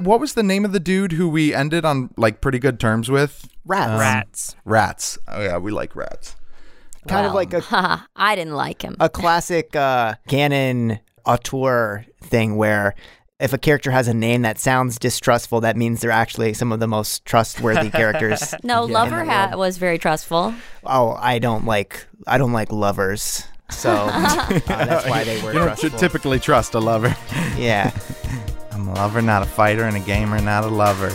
[0.00, 3.10] what was the name of the dude who we ended on like pretty good terms
[3.10, 3.48] with?
[3.64, 4.00] Rats.
[4.00, 4.56] Rats.
[4.64, 5.18] Rats.
[5.28, 6.36] Oh yeah, we like rats.
[7.08, 8.06] Kind of like a.
[8.16, 8.96] I didn't like him.
[9.00, 12.94] a classic uh, Gannon auteur thing where
[13.38, 16.80] if a character has a name that sounds distrustful, that means they're actually some of
[16.80, 18.54] the most trustworthy characters.
[18.62, 20.52] no, in Lover hat was very trustful.
[20.84, 25.58] Oh, I don't like I don't like lovers, so uh, that's why they were You
[25.60, 25.98] don't trustful.
[25.98, 27.16] typically trust a lover.
[27.56, 27.92] yeah.
[28.80, 31.10] I'm a lover, not a fighter, and a gamer, not a lover.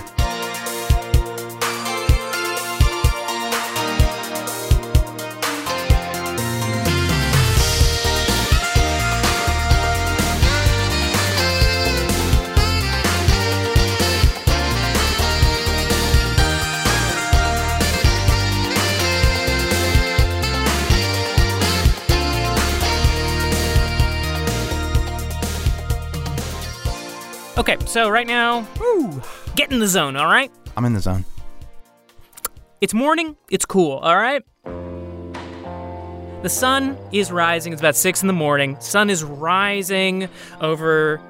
[27.57, 29.21] Okay, so right now, woo,
[29.55, 30.51] get in the zone, all right?
[30.75, 31.23] I'm in the zone.
[32.81, 34.43] It's morning, it's cool, all right?
[36.43, 37.71] The sun is rising.
[37.71, 38.77] It's about 6 in the morning.
[38.81, 40.27] Sun is rising
[40.59, 41.21] over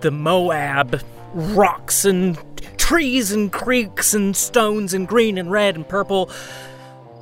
[0.00, 1.00] the Moab
[1.32, 2.36] rocks and
[2.76, 6.28] trees and creeks and stones and green and red and purple.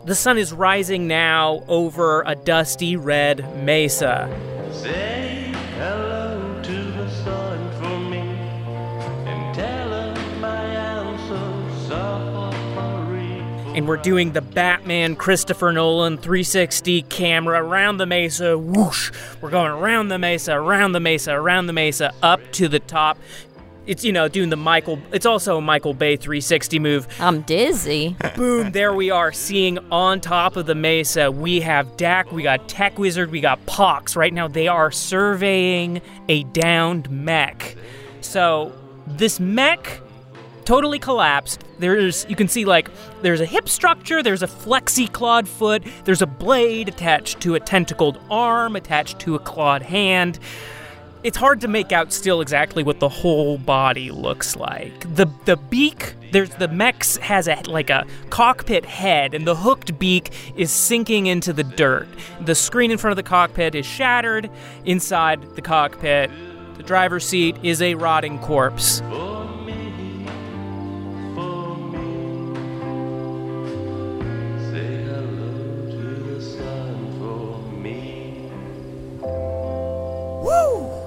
[0.07, 4.29] The sun is rising now over a dusty red mesa.
[13.77, 18.57] And we're doing the Batman Christopher Nolan 360 camera around the mesa.
[18.57, 19.13] Whoosh!
[19.43, 23.19] We're going around the mesa, around the mesa, around the mesa, up to the top.
[23.87, 24.99] It's you know doing the Michael.
[25.13, 27.07] It's also a Michael Bay 360 move.
[27.21, 28.17] I'm dizzy.
[28.35, 28.73] Boom!
[28.73, 31.31] There we are, seeing on top of the mesa.
[31.31, 34.17] We have Dak, we got Tech Wizard, we got Pox.
[34.17, 37.77] Right now, they are surveying a downed mech.
[38.23, 38.73] So
[39.07, 40.01] this mech
[40.67, 41.65] totally collapsed.
[41.79, 42.91] There's you can see like
[43.23, 47.61] there's a hip structure, there's a flexi clawed foot, there's a blade attached to a
[47.61, 50.39] tentacled arm, attached to a clawed hand.
[51.23, 55.01] It's hard to make out still exactly what the whole body looks like.
[55.15, 59.99] The the beak, there's the mechs has a like a cockpit head and the hooked
[59.99, 62.09] beak is sinking into the dirt.
[62.41, 64.51] The screen in front of the cockpit is shattered.
[64.85, 66.31] Inside the cockpit,
[66.77, 69.01] the driver's seat is a rotting corpse.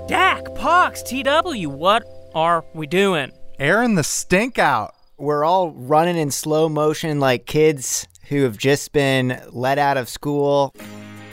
[0.09, 2.03] Dak, Pox, TW, what
[2.33, 3.31] are we doing?
[3.59, 4.95] Airing the stink out.
[5.19, 10.09] We're all running in slow motion like kids who have just been let out of
[10.09, 10.73] school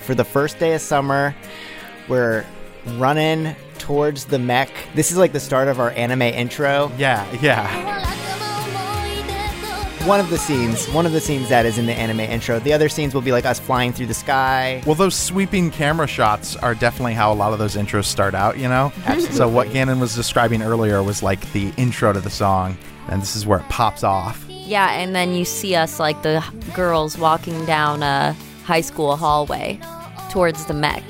[0.03, 1.35] for the first day of summer.
[2.07, 2.45] We're
[2.99, 4.69] running towards the mech.
[4.95, 6.93] This is like the start of our anime intro.
[6.99, 8.46] Yeah, yeah.
[10.07, 12.61] One of the scenes, one of the scenes that is in the anime intro.
[12.61, 14.81] The other scenes will be like us flying through the sky.
[14.87, 18.57] Well, those sweeping camera shots are definitely how a lot of those intros start out,
[18.57, 18.93] you know?
[19.33, 22.79] So, what Gannon was describing earlier was like the intro to the song,
[23.09, 24.45] and this is where it pops off.
[24.49, 29.81] Yeah, and then you see us like the girls walking down a high school hallway
[30.31, 31.03] towards the mech.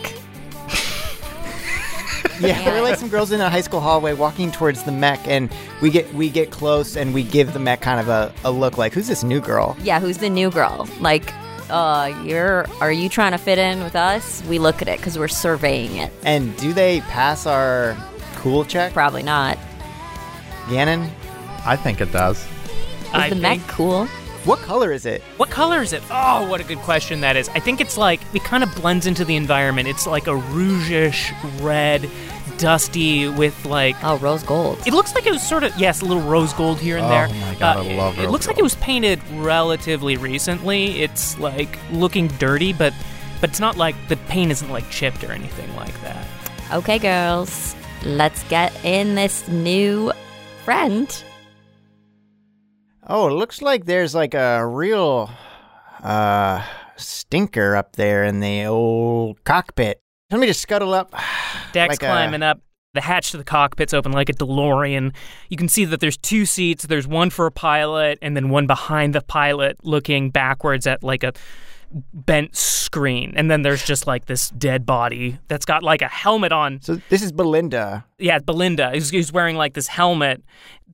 [2.41, 5.51] Yeah, we're like some girls in a high school hallway walking towards the mech, and
[5.81, 8.79] we get we get close and we give the mech kind of a, a look
[8.79, 9.77] like, who's this new girl?
[9.83, 10.89] Yeah, who's the new girl?
[11.01, 11.33] Like,
[11.71, 14.43] uh, you're are you trying to fit in with us?
[14.45, 16.13] We look at it because we're surveying it.
[16.23, 17.97] And do they pass our
[18.37, 18.93] cool check?
[18.93, 19.59] Probably not.
[20.69, 21.11] Gannon,
[21.65, 22.39] I think it does.
[22.39, 24.09] Is I the mech cool?
[24.47, 25.21] What color is it?
[25.37, 26.03] What color is it?
[26.11, 27.49] Oh, what a good question that is.
[27.51, 29.89] I think it's like, it kind of blends into the environment.
[29.89, 32.09] It's like a rougish red,
[32.59, 33.97] dusty with like.
[34.03, 34.79] Oh, rose gold.
[34.87, 37.09] It looks like it was sort of yes, a little rose gold here and Oh
[37.11, 37.29] there.
[37.29, 38.21] my God, Uh, I love it.
[38.21, 41.03] It rose looks like it was painted relatively recently.
[41.03, 42.95] It's like looking dirty, but
[43.41, 46.27] but it's not like the paint isn't like chipped or anything like that.
[46.73, 50.11] Okay, girls, let's get in this new
[50.65, 51.23] friend.
[53.09, 55.31] Oh, it looks like there's like a real
[56.03, 56.63] uh
[56.97, 60.01] stinker up there in the old cockpit.
[60.31, 61.13] Let me just scuttle up.
[61.73, 62.61] Deck's Like a- climbing up.
[62.95, 65.15] The hatch to the cockpit's open like a DeLorean.
[65.51, 66.87] You can see that there's two seats.
[66.87, 71.23] There's one for a pilot, and then one behind the pilot, looking backwards at like
[71.23, 71.35] a
[72.15, 73.35] bent screen.
[73.37, 76.81] And then there's just like this dead body that's got like a helmet on.
[76.81, 78.07] So this is Belinda.
[78.19, 80.43] Yeah, Belinda who's wearing like this helmet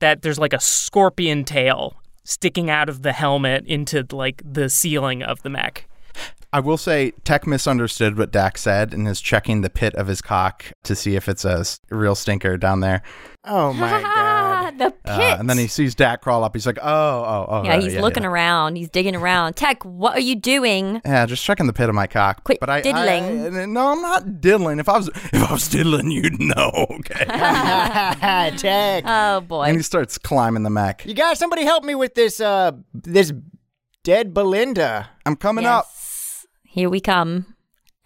[0.00, 1.94] that there's like a scorpion tail
[2.24, 5.86] sticking out of the helmet into like the ceiling of the mech.
[6.54, 10.20] I will say, Tech misunderstood what Dak said and is checking the pit of his
[10.20, 13.02] cock to see if it's a real stinker down there.
[13.44, 14.38] Oh my god.
[14.78, 15.00] the pit.
[15.06, 16.54] Uh, and then he sees Dak crawl up.
[16.54, 17.62] He's like, oh, oh, oh.
[17.64, 18.28] yeah, right, he's looking yeah.
[18.30, 18.76] around.
[18.76, 19.54] He's digging around.
[19.56, 21.00] Tech, what are you doing?
[21.04, 22.44] Yeah, just checking the pit of my cock.
[22.44, 23.56] Quit but I, diddling.
[23.56, 24.78] I, no, I'm not diddling.
[24.78, 26.70] If I was, if I was diddling, you'd know.
[26.90, 27.24] Okay.
[28.56, 29.04] Tech.
[29.06, 29.64] Oh boy.
[29.64, 31.04] and he starts climbing the mech.
[31.06, 32.40] you guys, somebody help me with this.
[32.40, 33.32] Uh, this
[34.04, 35.10] dead Belinda.
[35.26, 35.86] I'm coming up.
[35.88, 36.46] Yes.
[36.64, 37.54] Here we come.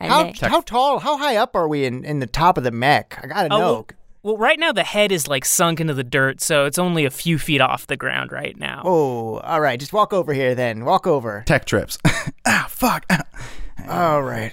[0.01, 0.99] How how tall?
[0.99, 3.19] How high up are we in, in the top of the mech?
[3.23, 3.87] I gotta Oh, know.
[4.27, 7.05] Well, well, right now the head is like sunk into the dirt, so it's only
[7.05, 8.83] a few feet off the ground right now.
[8.85, 9.79] Oh, all right.
[9.79, 10.85] Just walk over here then.
[10.85, 11.45] Walk over.
[11.47, 11.97] Tech trips.
[12.47, 13.07] ah, fuck.
[13.89, 14.53] All right.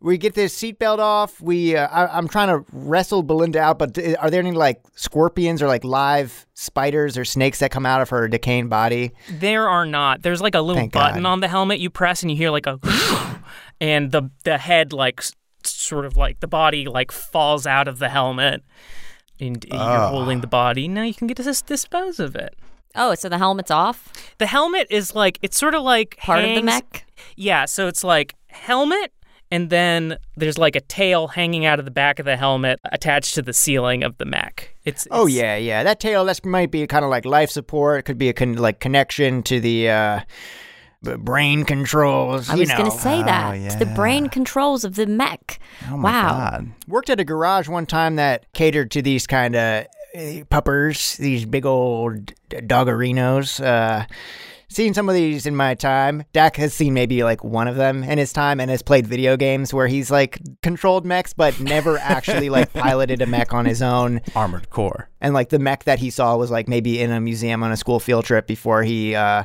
[0.00, 1.40] We get this seatbelt off.
[1.40, 5.62] We, uh, I, I'm trying to wrestle Belinda out, but are there any like scorpions
[5.62, 9.12] or like live spiders or snakes that come out of her decaying body?
[9.30, 10.22] There are not.
[10.22, 11.30] There's like a little Thank button God.
[11.30, 12.78] on the helmet you press, and you hear like a,
[13.80, 15.22] and the the head like
[15.64, 18.62] sort of like the body like falls out of the helmet,
[19.40, 20.08] and you're Ah.
[20.08, 20.88] holding the body.
[20.88, 22.54] Now you can get to dis- dispose of it.
[22.94, 24.12] oh, so the helmet's off?
[24.38, 27.04] The helmet is like it's sort of like Part of the hangs- mech?
[27.36, 29.12] Yeah, so it's like helmet,
[29.50, 33.34] and then there's like a tail hanging out of the back of the helmet attached
[33.34, 34.74] to the ceiling of the mech.
[34.84, 35.82] It's, Oh it's- yeah, yeah.
[35.84, 38.00] That tail that might be kind of like life support.
[38.00, 40.20] It could be a con- like connection to the uh,
[41.02, 42.48] b- brain controls.
[42.48, 43.54] I you was going to say that.
[43.56, 45.58] It's the brain controls of the mech.
[45.90, 46.28] Oh my wow.
[46.28, 46.72] god.
[46.86, 49.86] Worked at a garage one time that catered to these kind of
[50.16, 53.64] uh, puppers, these big old d- doggerinos.
[53.64, 54.06] Uh,
[54.68, 56.24] seen some of these in my time.
[56.32, 59.36] Dak has seen maybe like one of them in his time and has played video
[59.36, 63.82] games where he's like controlled mechs but never actually like piloted a mech on his
[63.82, 64.20] own.
[64.34, 65.08] Armored core.
[65.20, 67.76] And like the mech that he saw was like maybe in a museum on a
[67.76, 69.44] school field trip before he uh,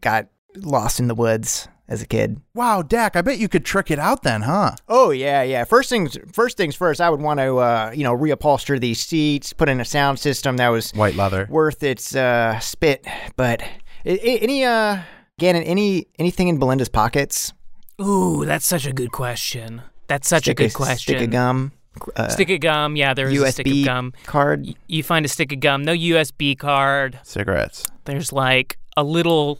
[0.00, 2.40] got lost in the woods as a kid.
[2.54, 4.72] Wow, Dak, I bet you could trick it out then, huh?
[4.88, 5.64] Oh yeah, yeah.
[5.64, 7.00] First things first things first.
[7.00, 10.56] I would want to uh, you know reupholster these seats, put in a sound system
[10.58, 11.46] that was White leather.
[11.50, 13.06] worth its uh, spit.
[13.36, 13.68] But i-
[14.10, 14.98] i- any uh,
[15.38, 17.52] Gannon, any anything in Belinda's pockets?
[18.00, 19.82] Ooh, that's such a good question.
[20.06, 21.14] That's such Stick a good Stick question.
[21.16, 21.72] Stick of gum,
[22.16, 22.96] uh, Stick of gum.
[22.96, 24.12] Yeah, there's a stick of USB gum.
[24.26, 24.64] card.
[24.66, 25.82] Y- You find a stick of gum.
[25.84, 27.18] No USB card.
[27.24, 27.88] Cigarettes.
[28.06, 29.58] There's like a little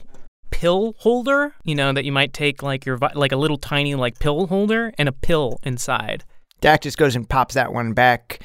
[0.51, 3.95] pill holder, you know, that you might take like your vi- like a little tiny
[3.95, 6.23] like pill holder and a pill inside.
[6.61, 8.41] Dak just goes and pops that one back.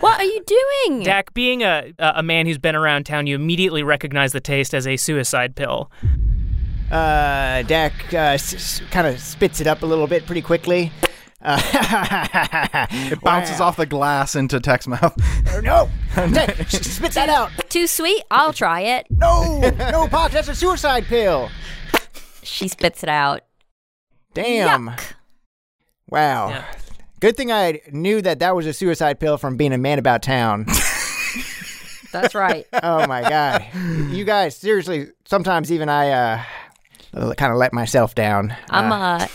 [0.00, 1.02] What are you doing?
[1.04, 4.74] Dak, being a a a man who's been around town, you immediately recognize the taste
[4.74, 5.90] as a suicide pill.
[6.90, 10.92] Uh, Dak uh, s- s- kind of spits it up a little bit pretty quickly.
[11.42, 11.60] Uh,
[12.90, 15.14] It bounces off the glass into Tech's mouth.
[15.62, 17.50] No, Dak, s- spit that out.
[17.68, 18.22] Too sweet?
[18.30, 19.06] I'll try it.
[19.10, 21.50] No, no, Pops, that's a suicide pill.
[22.42, 23.42] She spits it out.
[24.34, 24.88] Damn.
[24.90, 25.12] Yuck.
[26.08, 26.48] Wow.
[26.50, 26.64] Yeah.
[27.20, 30.22] Good thing I knew that that was a suicide pill from being a man about
[30.22, 30.66] town.
[32.12, 32.66] That's right.
[32.82, 33.66] oh my god.
[34.10, 36.42] You guys, seriously, sometimes even I uh
[37.34, 38.54] kind of let myself down.
[38.70, 39.26] I'm Uh, uh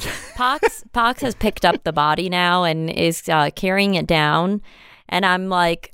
[0.34, 4.62] Pox Pox has picked up the body now and is uh, carrying it down
[5.08, 5.92] and I'm like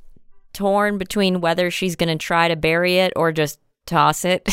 [0.53, 4.47] torn between whether she's going to try to bury it or just toss it.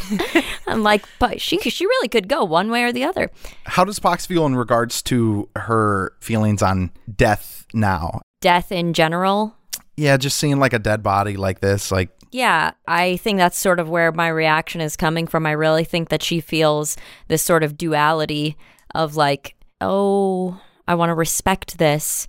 [0.66, 3.30] I'm like, but she she really could go one way or the other.
[3.64, 8.20] How does Pox feel in regards to her feelings on death now?
[8.40, 9.56] Death in general.
[9.96, 13.78] Yeah, just seeing like a dead body like this, like Yeah, I think that's sort
[13.78, 15.44] of where my reaction is coming from.
[15.44, 16.96] I really think that she feels
[17.28, 18.56] this sort of duality
[18.94, 20.58] of like, oh,
[20.88, 22.26] I want to respect this.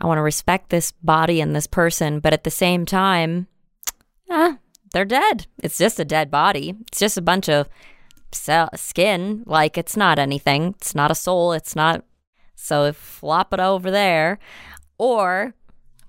[0.00, 3.46] I want to respect this body and this person, but at the same time,
[4.28, 4.58] ah,
[4.92, 5.46] they're dead.
[5.62, 6.74] It's just a dead body.
[6.88, 7.68] It's just a bunch of
[8.74, 9.44] skin.
[9.46, 10.74] Like it's not anything.
[10.78, 11.52] It's not a soul.
[11.52, 12.04] It's not.
[12.56, 14.40] So flop it over there,
[14.98, 15.54] or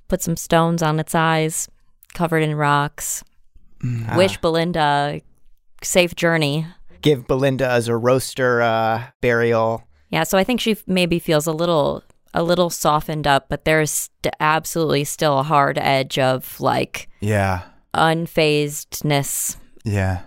[0.08, 1.70] put some stones on its eyes,
[2.16, 3.24] covered in rocks.
[4.16, 5.22] Wish Belinda
[5.84, 6.66] safe journey.
[7.02, 9.84] give Belinda as a roaster uh burial.
[10.10, 12.04] Yeah, so I think she f- maybe feels a little
[12.34, 17.62] a little softened up, but there's st- absolutely still a hard edge of like yeah,
[17.94, 19.58] unfazedness.
[19.84, 20.22] yeah.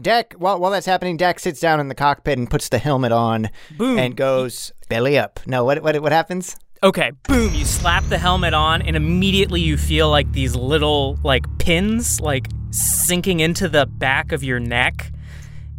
[0.00, 3.12] Deck, while while that's happening, Deck sits down in the cockpit and puts the helmet
[3.12, 3.98] on Boom.
[3.98, 5.40] and goes belly up.
[5.46, 6.56] No, what what what happens?
[6.82, 11.44] Okay, boom, you slap the helmet on and immediately you feel like these little like
[11.58, 15.12] pins like sinking into the back of your neck.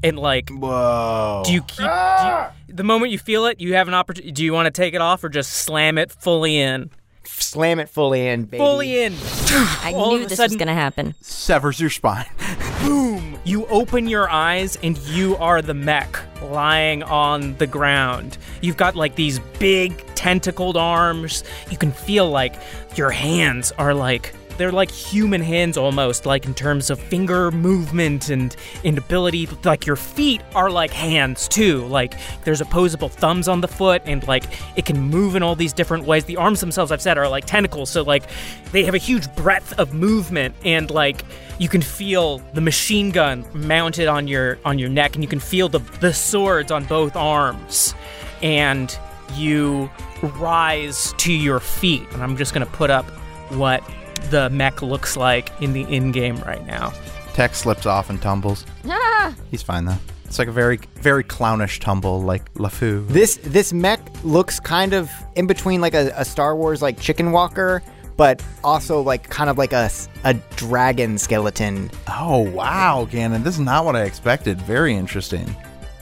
[0.04, 1.44] And like Whoa.
[1.46, 2.52] do you keep do you, ah!
[2.68, 5.02] the moment you feel it, you have an opportunity do you want to take it
[5.02, 6.90] off or just slam it fully in?
[7.24, 8.58] Slam it fully in, baby.
[8.58, 9.14] Fully in.
[9.52, 11.14] I All knew this sudden- was going to happen.
[11.22, 12.26] severs your spine?
[12.82, 13.38] Boom!
[13.44, 18.40] You open your eyes and you are the mech lying on the ground.
[18.62, 21.44] You've got like these big tentacled arms.
[21.70, 22.56] You can feel like
[22.96, 28.30] your hands are like they're like human hands almost, like in terms of finger movement
[28.30, 29.48] and, and ability.
[29.64, 31.84] Like your feet are like hands too.
[31.88, 32.14] Like
[32.44, 34.44] there's opposable thumbs on the foot, and like
[34.76, 36.26] it can move in all these different ways.
[36.26, 38.24] The arms themselves, I've said, are like tentacles, so like
[38.72, 41.26] they have a huge breadth of movement, and like
[41.58, 45.40] you can feel the machine gun mounted on your on your neck, and you can
[45.40, 47.96] feel the the swords on both arms,
[48.44, 48.96] and
[49.34, 49.90] you
[50.22, 52.04] rise to your feet.
[52.12, 53.06] And I'm just gonna put up
[53.50, 53.84] what
[54.30, 56.94] the mech looks like in the in-game right now.
[57.34, 58.66] Tech slips off and tumbles.
[58.88, 59.34] Ah!
[59.50, 59.98] He's fine though.
[60.26, 63.06] It's like a very, very clownish tumble, like LeFou.
[63.10, 67.32] This this mech looks kind of in between like a, a Star Wars like chicken
[67.34, 67.84] walker,
[68.16, 69.90] but also like kind of like a,
[70.24, 71.92] a dragon skeleton.
[72.08, 74.62] Oh wow, Gannon, this is not what I expected.
[74.62, 75.54] Very interesting.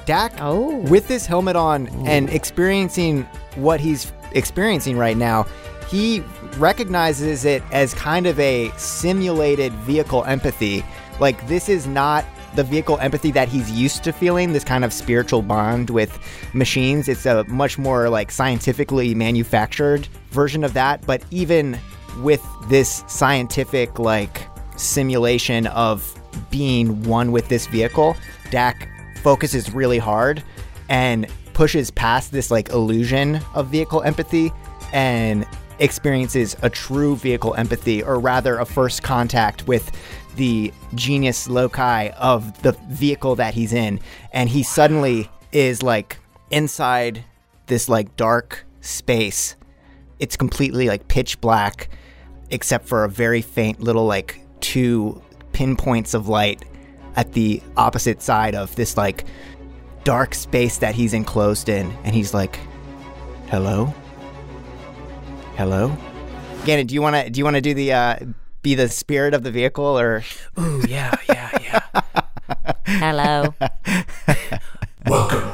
[0.05, 0.77] Dak, Oh.
[0.89, 3.23] with this helmet on and experiencing
[3.55, 5.45] what he's experiencing right now,
[5.89, 6.23] he
[6.57, 10.83] recognizes it as kind of a simulated vehicle empathy.
[11.19, 14.91] Like, this is not the vehicle empathy that he's used to feeling, this kind of
[14.91, 16.19] spiritual bond with
[16.53, 17.07] machines.
[17.07, 21.05] It's a much more like scientifically manufactured version of that.
[21.05, 21.79] But even
[22.21, 26.15] with this scientific, like, simulation of
[26.49, 28.15] being one with this vehicle,
[28.51, 28.87] Dak
[29.21, 30.43] focuses really hard
[30.87, 34.51] and pushes past this like illusion of vehicle empathy
[34.93, 35.45] and
[35.79, 39.91] experiences a true vehicle empathy or rather a first contact with
[40.35, 43.99] the genius loci of the vehicle that he's in.
[44.31, 46.17] And he suddenly is like
[46.51, 47.23] inside
[47.67, 49.55] this like dark space.
[50.19, 51.89] It's completely like pitch black
[52.51, 55.21] except for a very faint little like two
[55.51, 56.63] pinpoints of light
[57.15, 59.25] at the opposite side of this like
[60.03, 61.91] dark space that he's enclosed in.
[62.03, 62.59] And he's like
[63.49, 63.93] hello
[65.59, 65.91] hello
[66.63, 68.15] Gannon, do you want to do you want to do the uh
[68.61, 70.23] be the spirit of the vehicle or
[70.57, 72.01] Ooh, yeah, yeah, yeah.
[72.85, 73.53] Hello.
[75.05, 75.51] Welcome,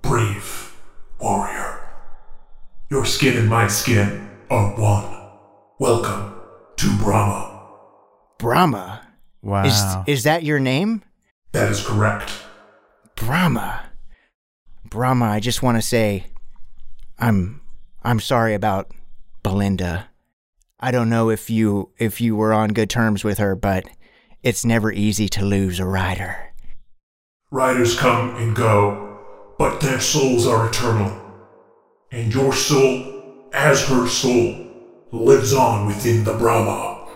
[0.00, 0.74] brave
[1.20, 1.86] warrior.
[2.90, 5.14] Your skin and my skin are one.
[5.78, 6.34] Welcome
[6.76, 7.68] to Brahma.
[8.38, 9.06] Brahma
[9.42, 9.64] Wow.
[9.66, 11.02] is is that your name
[11.52, 12.32] That is correct.
[13.16, 13.90] Brahma
[14.88, 16.28] Brahma I just want to say
[17.18, 17.60] I'm
[18.02, 18.90] I'm sorry about
[19.42, 20.08] Belinda
[20.80, 23.84] I don't know if you if you were on good terms with her but
[24.42, 26.52] it's never easy to lose a rider
[27.52, 29.18] Riders come and go,
[29.58, 31.20] but their souls are eternal.
[32.10, 34.56] And your soul, as her soul,
[35.10, 37.06] lives on within the Brahma.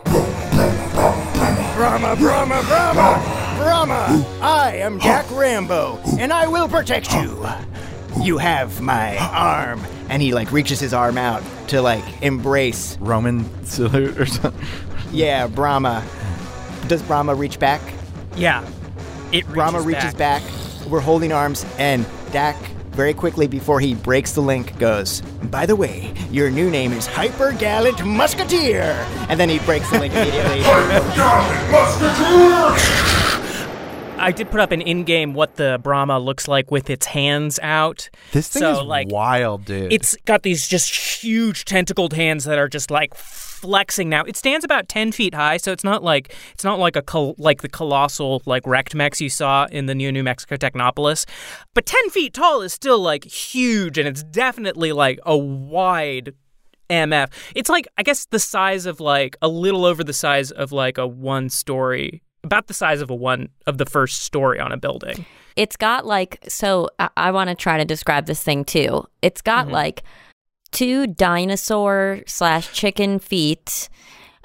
[1.75, 4.39] Brahma, Brahma, Brahma, Brahma!
[4.43, 7.47] I am Jack Rambo, and I will protect you.
[8.21, 12.97] You have my arm, and he like reaches his arm out to like embrace.
[13.01, 14.67] Roman salute or something.
[15.13, 16.05] Yeah, Brahma.
[16.89, 17.81] Does Brahma reach back?
[18.37, 18.65] Yeah.
[19.33, 20.43] It reaches Brahma reaches back.
[20.89, 22.57] We're holding arms, and Dak
[22.93, 25.21] very quickly before he breaks the link goes.
[25.51, 28.93] By the way, your new name is Hyper Gallant Musketeer,
[29.29, 30.63] and then he breaks the link immediately.
[34.19, 38.09] I did put up an in-game what the Brahma looks like with its hands out.
[38.33, 39.93] This thing so, is like, wild, dude.
[39.93, 44.25] It's got these just huge tentacled hands that are just like flexing now.
[44.25, 47.35] It stands about ten feet high, so it's not like it's not like a col-
[47.39, 51.27] like the colossal like wrecked mechs you saw in the new New Mexico Technopolis.
[51.75, 56.35] But ten feet tall is still like huge, and it's definitely like a wide
[56.89, 57.31] MF.
[57.55, 60.99] It's like I guess the size of like a little over the size of like
[60.99, 64.77] a one story, about the size of a one of the first story on a
[64.77, 65.27] building.
[65.57, 66.89] It's got like so.
[66.99, 69.07] I, I want to try to describe this thing too.
[69.21, 69.75] It's got mm-hmm.
[69.75, 70.03] like
[70.71, 73.89] two dinosaur slash chicken feet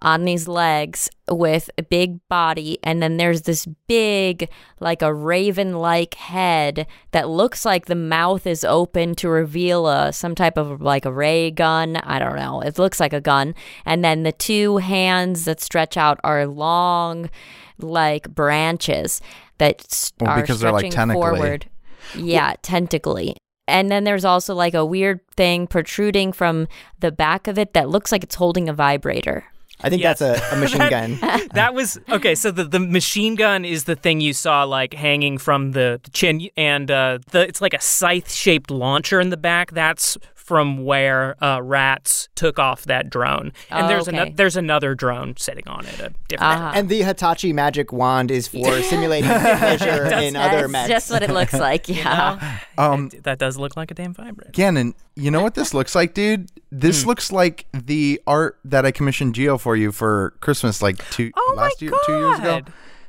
[0.04, 5.78] on these legs with a big body, and then there's this big, like a raven
[5.78, 10.82] like head that looks like the mouth is open to reveal a some type of
[10.82, 11.98] like a ray gun.
[11.98, 12.62] I don't know.
[12.62, 13.54] It looks like a gun,
[13.86, 17.30] and then the two hands that stretch out are long,
[17.84, 19.22] like branches
[19.58, 21.66] that Well, are because they're, like, stretching forward.
[22.16, 23.36] Yeah, tentacly.
[23.68, 26.68] And then there's also like a weird thing protruding from
[27.00, 29.46] the back of it that looks like it's holding a vibrator.
[29.84, 30.20] I think Yes.
[30.20, 31.18] that's a, a machine gun.
[31.54, 32.36] that was okay.
[32.36, 36.50] So the, the machine gun is the thing you saw like hanging from the chin,
[36.58, 39.72] and uh, the it's like a scythe shaped launcher in the back.
[39.72, 40.18] That's
[40.52, 43.54] from where uh, rats took off that drone.
[43.70, 44.18] And Oh, there's okay.
[44.20, 46.42] ano- there's another drone sitting on it, a different.
[46.56, 46.72] Uh-huh.
[46.76, 50.90] And the Hitachi magic wand is for simulating measure in other That's mechs.
[50.90, 51.88] just what it looks like.
[51.88, 52.60] Yeah.
[52.78, 54.52] Um, It- that does look like a damn vibrant.
[54.52, 56.50] Gannon, you know what this looks like, dude?
[56.70, 61.32] This looks like the art that I commissioned Geo for you for Christmas, like two
[61.38, 62.00] Oh last year, god!
[62.06, 62.62] two years ago.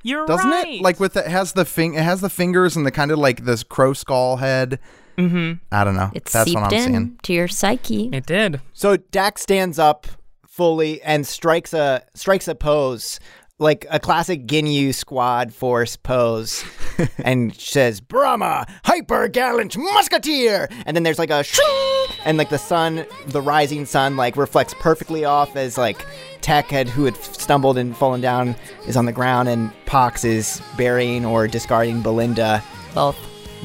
[0.05, 0.75] You're Doesn't right.
[0.77, 0.81] it?
[0.83, 3.19] Like with the, it has the fing, it has the fingers and the kind of
[3.19, 4.79] like this crow skull head.
[5.19, 5.53] Mm-hmm.
[5.71, 6.11] I don't know.
[6.15, 7.19] It's That's seeped what I'm in seeing.
[7.23, 8.09] to your psyche.
[8.13, 8.61] it did.
[8.73, 10.07] So Dak stands up
[10.47, 13.19] fully and strikes a strikes a pose
[13.59, 16.65] like a classic Ginyu squad force pose
[17.25, 22.59] and says Brahma hyper gallant musketeer and then there's like a shing and like the
[22.59, 26.05] sun the rising sun like reflects perfectly off as like
[26.43, 28.55] Tech had who had stumbled and fallen down
[28.87, 32.63] is on the ground and Pox is burying or discarding Belinda
[32.95, 33.17] Both.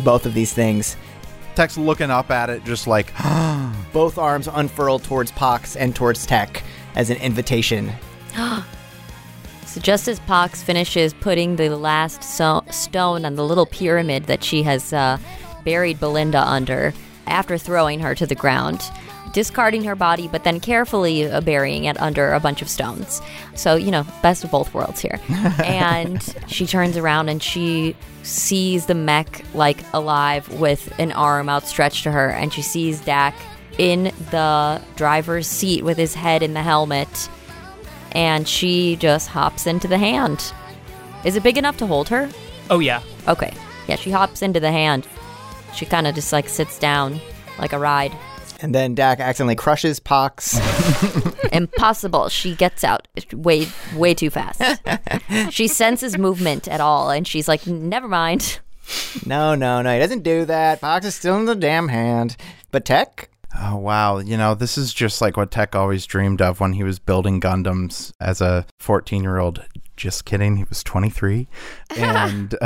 [0.06, 0.96] both of these things
[1.58, 3.12] Tech's looking up at it, just like,
[3.92, 6.62] both arms unfurled towards Pox and towards Tech
[6.96, 7.92] as an invitation.
[9.66, 14.44] So just as Pox finishes putting the last so- stone on the little pyramid that
[14.44, 15.20] she has uh,
[15.66, 16.94] buried Belinda under,
[17.28, 18.82] after throwing her to the ground,
[19.34, 23.22] discarding her body, but then carefully uh, burying it under a bunch of stones.
[23.56, 25.20] So, you know, best of both worlds here.
[25.64, 32.04] and she turns around and she sees the mech like alive with an arm outstretched
[32.04, 33.36] to her, and she sees Dak
[33.78, 37.30] in the driver's seat with his head in the helmet
[38.12, 40.52] and she just hops into the hand.
[41.24, 42.30] Is it big enough to hold her?
[42.70, 43.02] Oh yeah.
[43.28, 43.54] Okay.
[43.88, 45.08] Yeah, she hops into the hand.
[45.76, 47.20] She kind of just like sits down
[47.60, 48.12] like a ride.
[48.60, 50.60] And then Dak accidentally crushes Pox.
[51.52, 52.30] Impossible.
[52.30, 54.62] She gets out way way too fast.
[55.52, 58.60] she senses movement at all and she's like, "Never mind."
[59.26, 59.94] no, no, no.
[59.94, 60.82] He doesn't do that.
[60.82, 62.36] Pox is still in the damn hand.
[62.72, 63.30] But Tech?
[63.60, 66.84] oh wow, you know, this is just like what Tech always dreamed of when he
[66.84, 69.66] was building Gundams as a 14 year old.
[69.98, 71.48] Just kidding, he was 23.
[71.98, 72.54] And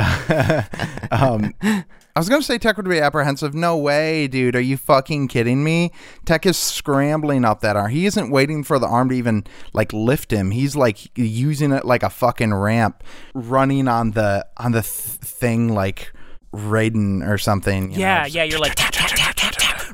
[1.10, 1.84] um, I
[2.18, 3.54] was going to say Tech would be apprehensive.
[3.54, 4.54] No way, dude.
[4.54, 5.90] Are you fucking kidding me?
[6.26, 7.90] Tech is scrambling up that arm.
[7.90, 10.50] He isn't waiting for the arm to even like lift him.
[10.50, 13.02] He's like using it like a fucking ramp,
[13.34, 16.12] running on the on the th- thing like
[16.54, 17.92] Raiden or something.
[17.92, 18.42] you know, Yeah, yeah.
[18.44, 19.31] You're like tap tap tap,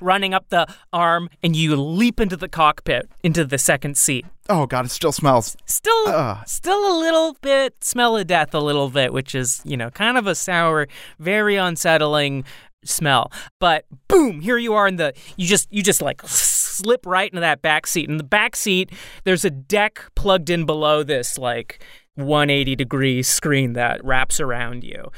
[0.00, 4.26] running up the arm, and you leap into the cockpit, into the second seat.
[4.48, 5.56] Oh god, it still smells.
[5.66, 6.46] Still, Ugh.
[6.46, 10.16] still a little bit smell of death, a little bit, which is you know kind
[10.16, 12.44] of a sour, very unsettling
[12.84, 13.30] smell.
[13.60, 15.12] But boom, here you are in the.
[15.36, 18.08] You just you just like slip right into that back seat.
[18.08, 18.90] In the back seat,
[19.24, 21.82] there's a deck plugged in below this like
[22.14, 25.10] 180 degree screen that wraps around you.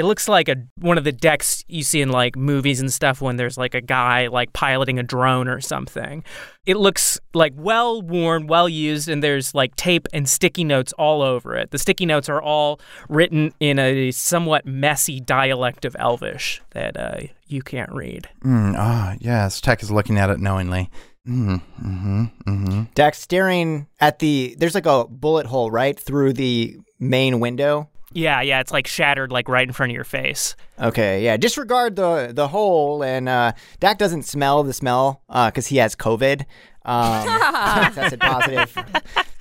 [0.00, 3.20] It looks like a one of the decks you see in like movies and stuff
[3.20, 6.24] when there's like a guy like piloting a drone or something.
[6.64, 11.20] It looks like well worn, well used, and there's like tape and sticky notes all
[11.20, 11.70] over it.
[11.70, 17.26] The sticky notes are all written in a somewhat messy dialect of Elvish that uh,
[17.46, 18.26] you can't read.
[18.42, 19.60] Mm, ah, yes.
[19.60, 20.90] Tech is looking at it knowingly.
[21.28, 22.82] Mm, mm-hmm, mm-hmm.
[22.94, 24.56] Dak's staring at the.
[24.58, 27.89] There's like a bullet hole right through the main window.
[28.12, 30.56] Yeah, yeah, it's like shattered like right in front of your face.
[30.80, 31.36] Okay, yeah.
[31.36, 36.44] Disregard the the hole, and uh, Dak doesn't smell the smell because he has COVID.
[36.84, 37.24] Um,
[37.94, 38.76] tested positive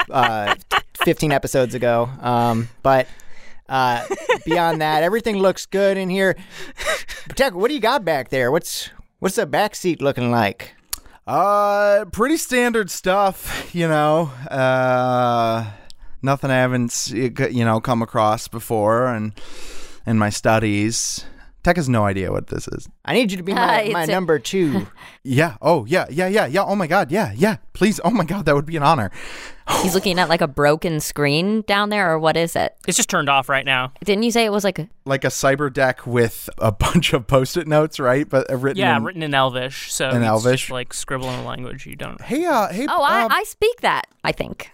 [0.09, 0.55] uh,
[1.03, 2.09] 15 episodes ago.
[2.21, 3.07] Um, but
[3.67, 4.05] uh,
[4.45, 6.35] beyond that, everything looks good in here.
[7.35, 8.51] Dak, what do you got back there?
[8.51, 10.75] What's what's the back seat looking like?
[11.25, 14.31] Uh, pretty standard stuff, you know.
[14.49, 15.71] Uh,
[16.21, 19.33] nothing I haven't, you know, come across before, and
[20.05, 21.25] in my studies.
[21.61, 22.87] Tech has no idea what this is.
[23.03, 24.87] I need you to be my, It's my a- number two.
[25.23, 25.57] Yeah.
[25.61, 26.63] Oh, yeah, yeah, yeah, yeah.
[26.63, 27.11] Oh my God.
[27.11, 27.57] Yeah, yeah.
[27.73, 27.99] Please.
[28.05, 29.11] Oh my God, that would be an honor.
[29.81, 32.75] He's looking at like a broken screen down there or what is it?
[32.87, 33.91] It's just turned off right now.
[34.03, 37.27] Didn't you say it was like a Like a cyber deck with a bunch of
[37.27, 38.27] post-it notes, right?
[38.27, 38.79] But uh, written.
[38.79, 40.61] Yeah, in- written in Elvish, so In it's Elvish?
[40.61, 42.21] just, like scribble in a language you don't.
[42.21, 42.87] Hey, uh, hey.
[42.89, 44.71] Oh, I, uh, I speak that, I think.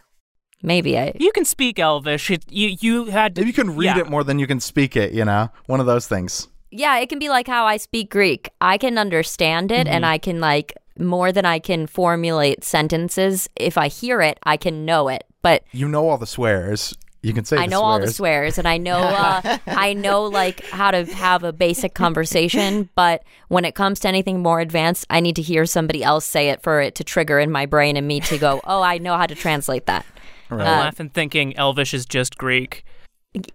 [0.64, 2.32] Maybe I You can speak Elvish.
[2.32, 4.00] It, you you had Maybe you can read yeah.
[4.00, 5.12] it more than you can speak it.
[5.14, 6.48] You know, one of those things.
[6.72, 8.50] Yeah, it can be like how I speak Greek.
[8.60, 9.96] I can understand it Mm-hmm.
[9.96, 13.50] and I can like more than I can formulate sentences.
[13.56, 15.24] If I hear it, I can know it.
[15.42, 16.96] But You know all the swears.
[17.22, 17.58] You can say.
[17.58, 18.56] I the know all the swears.
[18.56, 23.24] swears and I know uh, I know like how to have a basic conversation, but
[23.50, 26.62] when it comes to anything more advanced, I need to hear somebody else say it
[26.64, 29.26] for it to trigger in my brain and me to go, "Oh, I know how
[29.26, 30.06] to translate that."
[30.50, 32.84] I'm Uh, laughing thinking Elvish is just Greek.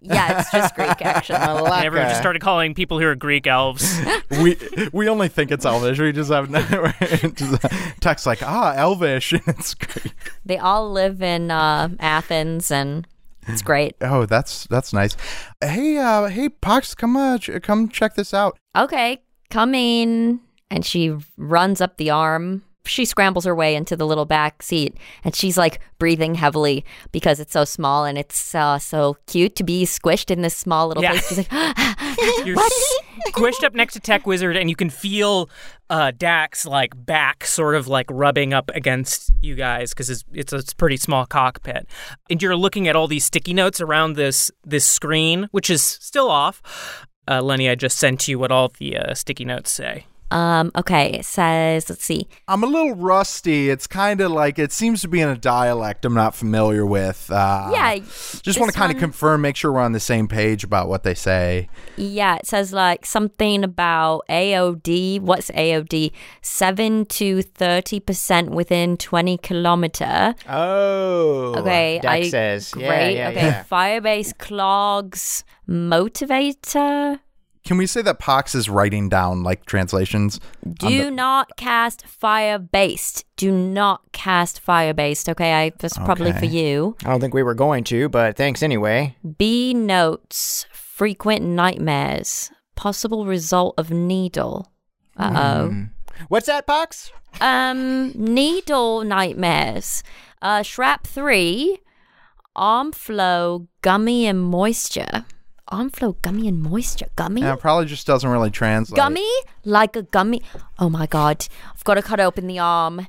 [0.02, 1.38] Yeah, it's just Greek actually.
[1.38, 1.72] Malaka.
[1.72, 3.98] And everyone just started calling people who are Greek elves.
[4.42, 4.58] we
[4.92, 5.98] we only think it's Elvish.
[5.98, 6.60] We just have no.
[7.34, 7.62] just,
[8.00, 9.32] text like ah Elvish.
[9.32, 10.12] it's great.
[10.44, 13.06] They all live in uh, Athens, and
[13.48, 13.96] it's great.
[14.02, 15.16] Oh, that's that's nice.
[15.62, 18.58] Hey, uh, hey, Pox, come uh, ch- come check this out.
[18.76, 20.40] Okay, coming.
[20.72, 22.62] And she runs up the arm.
[22.90, 27.38] She scrambles her way into the little back seat and she's like breathing heavily because
[27.40, 31.02] it's so small and it's uh, so cute to be squished in this small little
[31.02, 31.12] Yeah.
[31.12, 31.28] place.
[31.28, 31.50] She's like,
[32.46, 32.56] You're
[33.28, 35.48] squished up next to Tech Wizard, and you can feel
[35.88, 40.52] uh, Dak's like back, sort of like rubbing up against you guys because it's, it's
[40.52, 41.86] a pretty small cockpit,
[42.28, 46.28] and you're looking at all these sticky notes around this this screen, which is still
[46.30, 47.06] off.
[47.28, 50.04] Uh, Lenny, I just sent you what all the uh, sticky notes say.
[50.30, 52.28] Um, okay, it says, let's see.
[52.46, 53.68] I'm a little rusty.
[53.68, 57.30] It's kind of like it seems to be in a dialect I'm not familiar with.
[57.30, 60.62] Uh, yeah, just want to kind of confirm, make sure we're on the same page
[60.62, 61.68] about what they say.
[61.96, 65.20] Yeah, it says like something about AOD.
[65.20, 66.12] What's AOD?
[66.42, 70.34] Seven to thirty percent within twenty kilometer.
[70.48, 71.54] Oh.
[71.56, 72.72] Okay, Dex I says.
[72.76, 73.16] Yeah, great.
[73.16, 73.64] yeah, okay, yeah.
[73.64, 77.20] Firebase clogs motivator.
[77.64, 80.40] Can we say that Pox is writing down like translations?
[80.66, 83.24] Do the- not cast fire based.
[83.36, 85.28] Do not cast fire based.
[85.28, 86.96] Okay, I that's probably for you.
[87.04, 89.16] I don't think we were going to, but thanks anyway.
[89.38, 92.50] B notes frequent nightmares.
[92.76, 94.72] Possible result of needle.
[95.16, 95.86] Uh oh.
[96.28, 97.12] What's that, Pox?
[97.40, 100.02] Um, needle nightmares.
[100.42, 101.78] Uh, Shrap 3,
[102.56, 105.24] arm flow, gummy and moisture.
[105.70, 107.06] Arm flow, gummy and moisture.
[107.14, 107.42] Gummy?
[107.42, 108.96] Yeah, it probably just doesn't really translate.
[108.96, 109.28] Gummy?
[109.64, 110.42] Like a gummy?
[110.80, 111.46] Oh my god.
[111.72, 113.06] I've got to cut open the arm.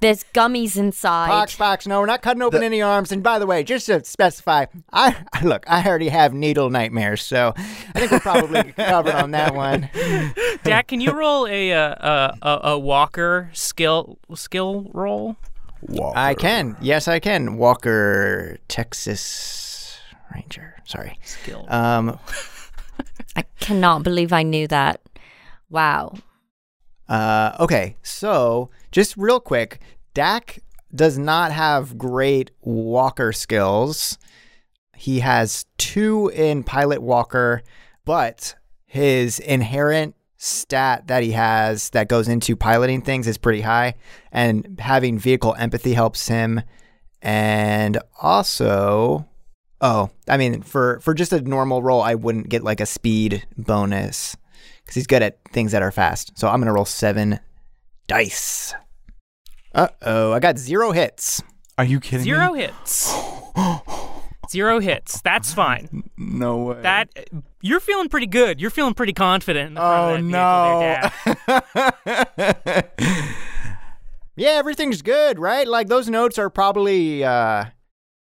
[0.00, 1.28] There's gummies inside.
[1.28, 1.86] Pox, Pox.
[1.86, 3.10] No, we're not cutting open any arms.
[3.10, 7.54] And by the way, just to specify, I look, I already have needle nightmares, so
[7.56, 9.88] I think we're probably covered on that one.
[10.62, 15.36] Dak, can you roll a uh, a, a, a Walker skill skill roll?
[15.80, 16.18] Walker.
[16.18, 16.76] I can.
[16.82, 17.56] Yes, I can.
[17.56, 19.63] Walker, Texas
[20.34, 20.74] Ranger.
[20.84, 21.18] Sorry.
[21.24, 21.66] Skill.
[21.68, 22.18] Um.
[23.36, 25.00] I cannot believe I knew that.
[25.70, 26.14] Wow.
[27.08, 27.56] Uh.
[27.60, 27.96] Okay.
[28.02, 29.80] So, just real quick,
[30.14, 30.60] Dak
[30.94, 34.18] does not have great Walker skills.
[34.96, 37.62] He has two in Pilot Walker,
[38.04, 38.54] but
[38.86, 43.94] his inherent stat that he has that goes into piloting things is pretty high,
[44.30, 46.62] and having vehicle empathy helps him.
[47.20, 49.26] And also,
[49.84, 53.46] oh, I mean, for for just a normal roll, I wouldn't get like a speed
[53.56, 54.36] bonus
[54.82, 56.36] because he's good at things that are fast.
[56.36, 57.38] So I'm gonna roll seven
[58.08, 58.74] dice.
[59.74, 61.42] Uh oh, I got zero hits.
[61.78, 62.60] Are you kidding Zero me?
[62.62, 63.14] hits.
[64.50, 65.20] Zero hits.
[65.22, 66.08] That's fine.
[66.16, 66.82] No way.
[66.82, 67.08] That
[67.62, 68.60] you're feeling pretty good.
[68.60, 69.68] You're feeling pretty confident.
[69.68, 73.24] In the front Oh of that no.
[74.36, 75.66] Yeah, everything's good, right?
[75.66, 77.24] Like those notes are probably.
[77.24, 77.66] uh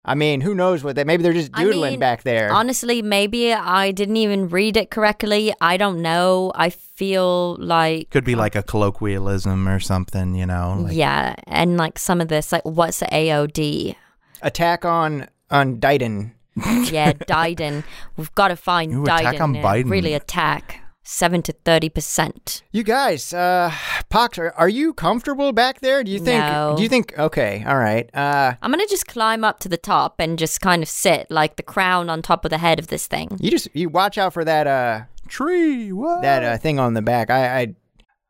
[0.06, 1.04] I mean, who knows what they?
[1.04, 2.52] Maybe they're just I doodling mean, back there.
[2.52, 5.54] Honestly, maybe I didn't even read it correctly.
[5.60, 6.52] I don't know.
[6.56, 10.78] I feel like Could be like a colloquialism or something, you know.
[10.82, 13.96] Like, yeah, and like some of this, like what's the AOD?
[14.42, 16.32] Attack on on Dighton.
[16.90, 17.84] Yeah, Diden.
[18.16, 19.20] We've got to find Ooh, Diden.
[19.20, 19.90] attack on Biden.
[19.90, 20.80] Really attack.
[21.08, 22.64] Seven to thirty percent.
[22.72, 23.72] You guys, uh,
[24.10, 26.04] Pox, are, are you comfortable back there?
[26.04, 26.44] Do you think?
[26.44, 26.74] No.
[26.76, 27.14] Do you think?
[27.18, 28.10] Okay, all right.
[28.16, 31.58] Uh, I'm gonna just climb up to the top and just kind of sit like
[31.58, 33.38] the crown on top of the head of this thing.
[33.40, 35.92] you just you watch out for that uh Tree.
[35.92, 36.24] What?
[36.24, 37.30] that uh, thing on the back.
[37.30, 37.76] I I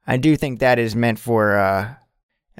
[0.05, 1.93] I do think that is meant for uh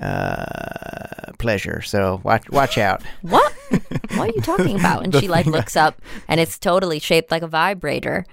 [0.02, 1.82] uh pleasure.
[1.82, 3.04] So watch watch out.
[3.22, 3.52] What?
[4.16, 5.04] what are you talking about?
[5.04, 8.26] And she like looks up, and it's totally shaped like a vibrator.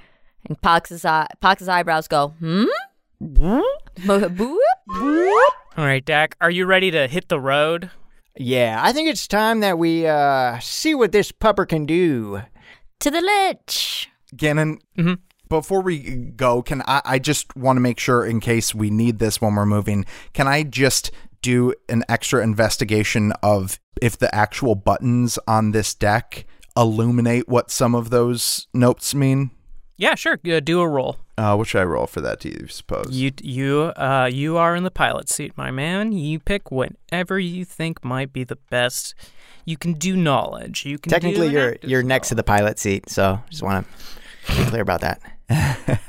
[0.48, 2.64] And Pox's eye, Pox's eyebrows go, hmm.
[4.08, 6.36] All right, Dak.
[6.40, 7.90] Are you ready to hit the road?
[8.36, 12.42] Yeah, I think it's time that we uh see what this pupper can do.
[13.00, 14.08] To the lich.
[14.36, 15.18] Gannon, Mhm.
[15.48, 15.98] before we
[16.36, 19.54] go, can I, I just want to make sure in case we need this when
[19.54, 21.10] we're moving, can I just
[21.42, 27.94] do an extra investigation of if the actual buttons on this deck illuminate what some
[27.94, 29.50] of those notes mean?
[29.96, 30.38] Yeah, sure.
[30.48, 31.18] Uh, do a roll.
[31.38, 33.08] Uh, what should I roll for that, do you suppose?
[33.10, 36.12] You you uh you are in the pilot seat, my man.
[36.12, 39.14] You pick whatever you think might be the best.
[39.64, 40.84] You can do knowledge.
[40.84, 43.86] You can Technically, an you're you're next to the pilot seat, so just want
[44.46, 45.20] to be clear about that.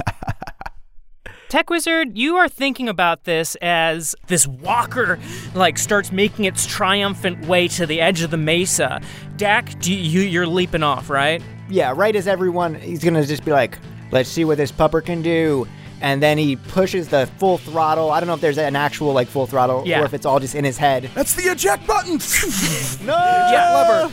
[1.50, 5.19] Tech Wizard, you are thinking about this as this walker
[5.54, 9.00] like starts making its triumphant way to the edge of the mesa.
[9.38, 11.43] Dak, do you you're leaping off, right?
[11.74, 13.80] Yeah, right as everyone, he's gonna just be like,
[14.12, 15.68] let's see what this pupper can do.
[16.02, 18.12] And then he pushes the full throttle.
[18.12, 20.02] I don't know if there's an actual like full throttle Yeah.
[20.02, 21.10] or if it's all just in his head.
[21.16, 22.20] That's the eject button.
[23.06, 24.10] No, Yeah.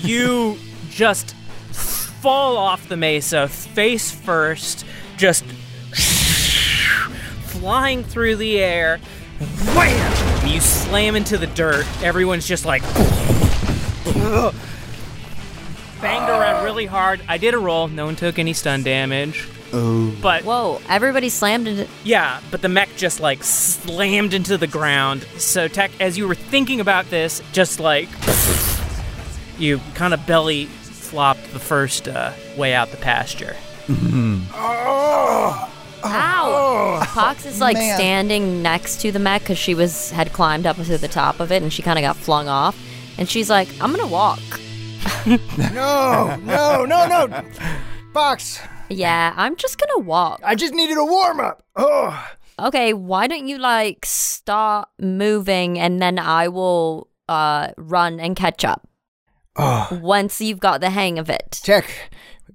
[0.00, 0.58] you
[0.90, 1.34] just
[2.20, 4.84] fall off the mesa face first,
[5.16, 5.44] just
[7.46, 8.98] flying through the air.
[9.76, 9.88] Wham!
[10.42, 11.86] And you slam into the dirt.
[12.02, 12.82] Everyone's just like
[16.00, 17.20] banged around really hard.
[17.28, 17.88] I did a roll.
[17.88, 19.48] No one took any stun damage.
[19.72, 20.14] Oh.
[20.22, 21.86] But Whoa, everybody slammed into.
[22.02, 25.24] yeah, but the mech just like slammed into the ground.
[25.36, 28.08] So Tech, as you were thinking about this, just like
[29.58, 33.56] you kind of belly flopped the first uh, way out the pasture.
[36.04, 37.02] Ow!
[37.04, 37.96] Pox is like man.
[37.96, 41.50] standing next to the mech because she was had climbed up to the top of
[41.52, 42.78] it and she kind of got flung off.
[43.18, 44.38] And she's like, I'm gonna walk.
[45.72, 47.42] no, no, no, no.
[48.12, 50.40] Fox, Yeah, I'm just gonna walk.
[50.44, 51.62] I just needed a warm up.
[51.76, 52.26] Oh.
[52.58, 58.64] Okay, why don't you like start moving and then I will uh run and catch
[58.64, 58.88] up
[59.56, 59.88] Oh.
[60.02, 61.60] once you've got the hang of it.
[61.62, 61.84] Tech,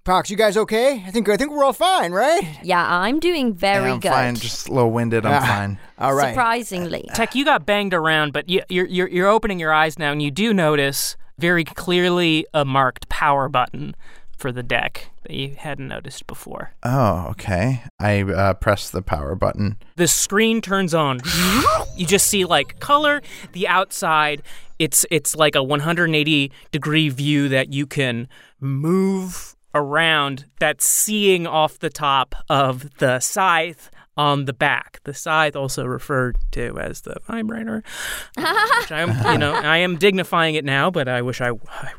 [0.06, 1.04] Fox, you guys okay?
[1.06, 2.42] I think I think we're all fine, right?
[2.64, 3.92] Yeah, I'm doing very good.
[3.92, 4.10] I'm good.
[4.12, 4.36] fine.
[4.36, 5.26] Just a little winded.
[5.26, 5.46] I'm Ah.
[5.46, 5.80] fine.
[6.00, 6.30] All right.
[6.30, 7.08] Surprisingly.
[7.14, 10.22] Tech, you got banged around, but you, you're, you're you're opening your eyes now, and
[10.22, 13.96] you do notice very clearly a marked power button
[14.38, 16.74] for the deck that you hadn't noticed before.
[16.84, 17.84] Oh, okay.
[18.00, 19.78] I uh, press the power button.
[19.96, 21.22] the screen turns on
[21.96, 23.22] you just see like color
[23.54, 24.42] the outside
[24.80, 28.28] it's it's like a 180 degree view that you can
[28.60, 35.00] move around that's seeing off the top of the scythe on the back.
[35.04, 37.84] The scythe also referred to as the vibrator
[38.38, 41.92] which i am you know i am dignifying it now but i wish i, I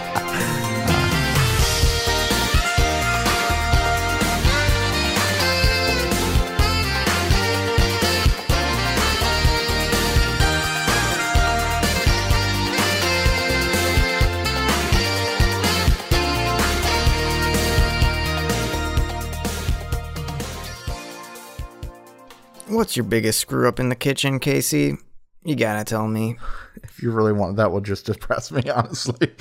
[22.69, 24.97] What's your biggest screw up in the kitchen, Casey?
[25.45, 26.37] You gotta tell me.
[26.83, 29.33] If you really want, that will just depress me, honestly.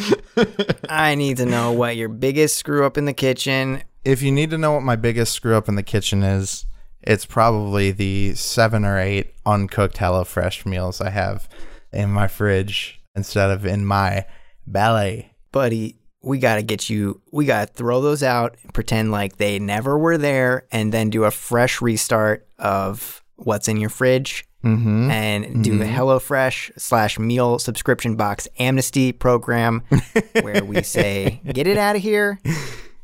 [0.88, 3.82] I need to know what your biggest screw up in the kitchen.
[4.04, 6.68] if you need to know what my biggest screw up in the kitchen is,
[7.02, 11.50] it's probably the seven or eight uncooked HelloFresh meals I have
[11.92, 14.26] in my fridge instead of in my
[14.68, 15.32] belly.
[15.52, 20.18] Buddy, we gotta get you, we gotta throw those out, pretend like they never were
[20.18, 24.46] there, and then do a fresh restart of what's in your fridge.
[24.64, 25.12] Mm-hmm.
[25.12, 29.84] And do a HelloFresh slash meal subscription box amnesty program
[30.42, 32.40] where we say, get it out of here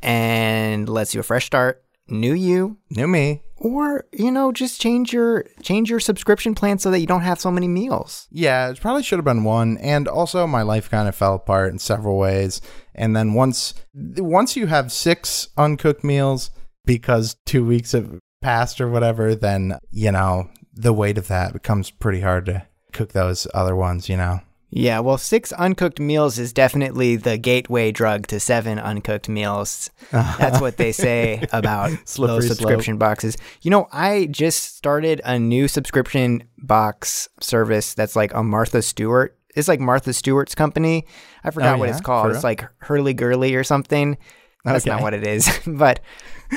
[0.01, 1.83] and let's do a fresh start.
[2.07, 3.43] New you, New me.
[3.61, 7.39] Or you know just change your change your subscription plan so that you don't have
[7.39, 9.77] so many meals Yeah, it probably should have been one.
[9.77, 12.61] And also, my life kind of fell apart in several ways.
[12.95, 16.49] And then once once you have six uncooked meals
[16.85, 21.91] because two weeks have passed or whatever, then you know the weight of that becomes
[21.91, 24.09] pretty hard to cook those other ones.
[24.09, 24.41] You know.
[24.73, 30.61] Yeah well six uncooked meals is definitely the gateway drug to seven uncooked meals that's
[30.61, 32.41] what they say about those slope.
[32.41, 38.41] subscription boxes you know i just started a new subscription box service that's like a
[38.43, 41.05] martha stewart it's like martha stewart's company
[41.43, 41.91] i forgot Oh, what yeah?
[41.91, 42.49] it's called For it's real?
[42.49, 44.17] like hurly gurly or something
[44.63, 45.99] that's not what it is but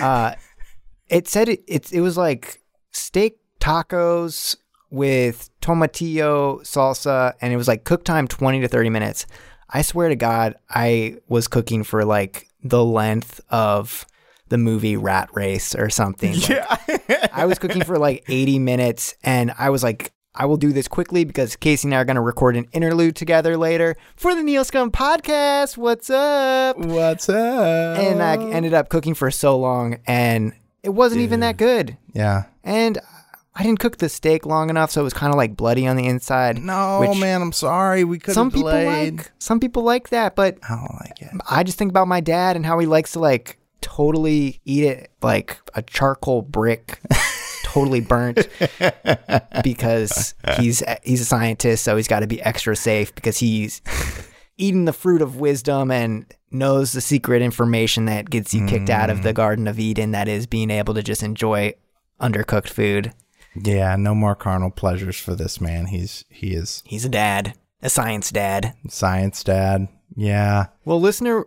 [0.01, 0.35] uh
[1.09, 2.61] it said it, it it was like
[2.93, 4.57] steak tacos
[4.91, 9.27] with tomatillo salsa and it was like cook time 20 to 30 minutes
[9.71, 14.07] i swear to god i was cooking for like the length of
[14.49, 19.53] the movie rat race or something Like, i was cooking for like 80 minutes and
[19.59, 22.21] i was like I will do this quickly because Casey and I are going to
[22.21, 25.77] record an interlude together later for the Neil Scum podcast.
[25.77, 26.77] What's up?
[26.77, 27.97] What's up?
[27.99, 31.97] and I ended up cooking for so long, and it wasn't even that good.
[32.15, 32.47] yeah.
[32.65, 32.99] And
[33.57, 35.97] I didn't cook the steak long enough, so it was kind of like bloody on
[35.97, 36.59] the inside.
[36.59, 38.03] No, which man, I'm sorry.
[38.03, 39.19] We could some people delayed.
[39.19, 39.33] like.
[39.39, 41.31] Some people like that, but I don't like it.
[41.49, 45.13] I just think about my dad and how he likes to like totally eat it
[45.23, 46.99] like a charcoal brick,
[47.63, 48.49] totally burnt,
[49.63, 53.83] because he's he's a scientist, so he's got to be extra safe because he's
[54.59, 59.11] eating the fruit of wisdom and knows the secret information that gets you kicked out
[59.11, 59.37] of the mm.
[59.37, 60.11] Garden of Eden.
[60.11, 61.75] That is being able to just enjoy
[62.21, 63.13] undercooked food.
[63.55, 65.87] Yeah, no more carnal pleasures for this man.
[65.87, 68.75] He's he is He's a dad, a science dad.
[68.89, 69.89] science dad.
[70.17, 70.67] Yeah.
[70.85, 71.47] Well, listener,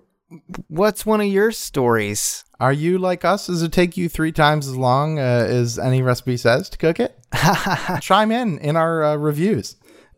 [0.68, 2.44] what's one of your stories?
[2.60, 3.48] Are you like us?
[3.48, 7.00] Does it take you three times as long uh, as any recipe says to cook
[7.00, 7.18] it?
[8.02, 9.76] Chime in in our uh, reviews,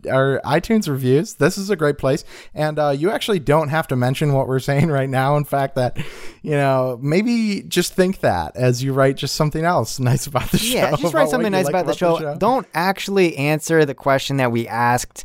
[0.10, 1.36] our iTunes reviews.
[1.36, 4.60] This is a great place, and uh, you actually don't have to mention what we're
[4.70, 5.36] saying right now.
[5.38, 5.98] In fact, that
[6.42, 10.58] you know maybe just think that as you write just something else nice about the
[10.58, 10.78] show.
[10.78, 12.36] Yeah, just write something nice like about the show.
[12.38, 15.24] Don't actually answer the question that we asked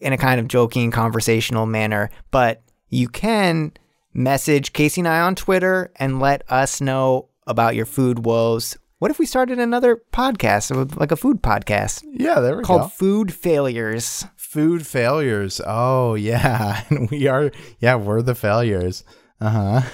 [0.00, 3.72] in a kind of joking, conversational manner, but you can
[4.12, 8.76] message Casey and I on Twitter and let us know about your food woes.
[9.02, 12.86] What if we started another podcast, like a food podcast Yeah, there we called go.
[12.86, 14.24] Called Food Failures?
[14.36, 15.60] Food failures.
[15.66, 17.50] Oh yeah, and we are.
[17.80, 19.02] Yeah, we're the failures.
[19.40, 19.90] Uh huh.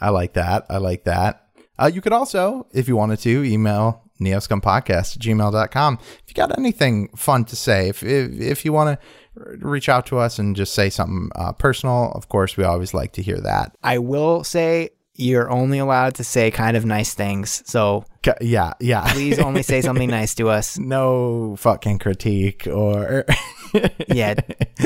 [0.00, 0.66] I like that.
[0.70, 1.48] I like that.
[1.80, 5.98] Uh, you could also, if you wanted to, email neoscumpodcast at gmail.com.
[6.00, 10.06] If you got anything fun to say, if if, if you want to reach out
[10.06, 13.40] to us and just say something uh, personal, of course, we always like to hear
[13.40, 13.76] that.
[13.82, 17.62] I will say you're only allowed to say kind of nice things.
[17.66, 18.04] So
[18.40, 19.12] Yeah, yeah.
[19.12, 20.78] please only say something nice to us.
[20.78, 23.26] no fucking critique or.
[24.08, 24.34] yeah,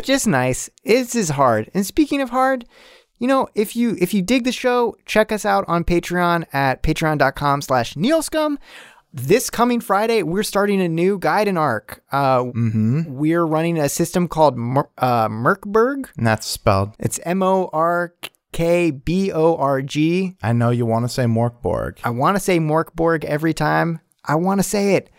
[0.03, 0.71] just nice.
[0.85, 1.71] This is hard.
[1.75, 2.65] And speaking of hard,
[3.19, 6.83] you know, if you if you dig the show, check us out on Patreon at
[6.83, 8.57] patreon.com slash neoscum.
[9.13, 12.03] This coming Friday, we're starting a new guide and arc.
[12.11, 13.03] Uh, mm-hmm.
[13.07, 16.09] We're running a system called Mer- uh, Merkberg.
[16.17, 16.95] And that's spelled.
[16.99, 18.15] It's M O R
[18.53, 20.37] K B O R G.
[20.43, 21.99] I know you want to say Morkborg.
[22.05, 24.01] I want to say Morkborg every time.
[24.25, 25.11] I want to say it,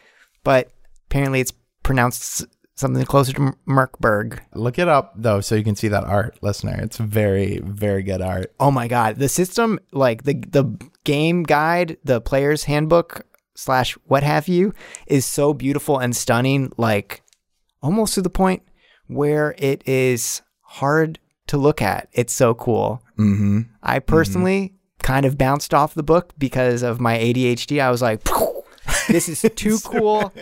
[0.43, 0.71] but
[1.09, 4.39] apparently it's pronounced something closer to Merkberg.
[4.53, 6.79] Look it up though, so you can see that art, listener.
[6.81, 8.53] It's very, very good art.
[8.59, 10.65] Oh my god, the system, like the the
[11.03, 14.73] game guide, the player's handbook slash what have you,
[15.07, 16.71] is so beautiful and stunning.
[16.77, 17.21] Like
[17.81, 18.63] almost to the point
[19.07, 22.09] where it is hard to look at.
[22.13, 23.02] It's so cool.
[23.17, 23.61] Mm-hmm.
[23.81, 27.81] I personally kind of bounced off the book because of my ADHD.
[27.81, 28.23] I was like,
[29.07, 30.33] this is too cool.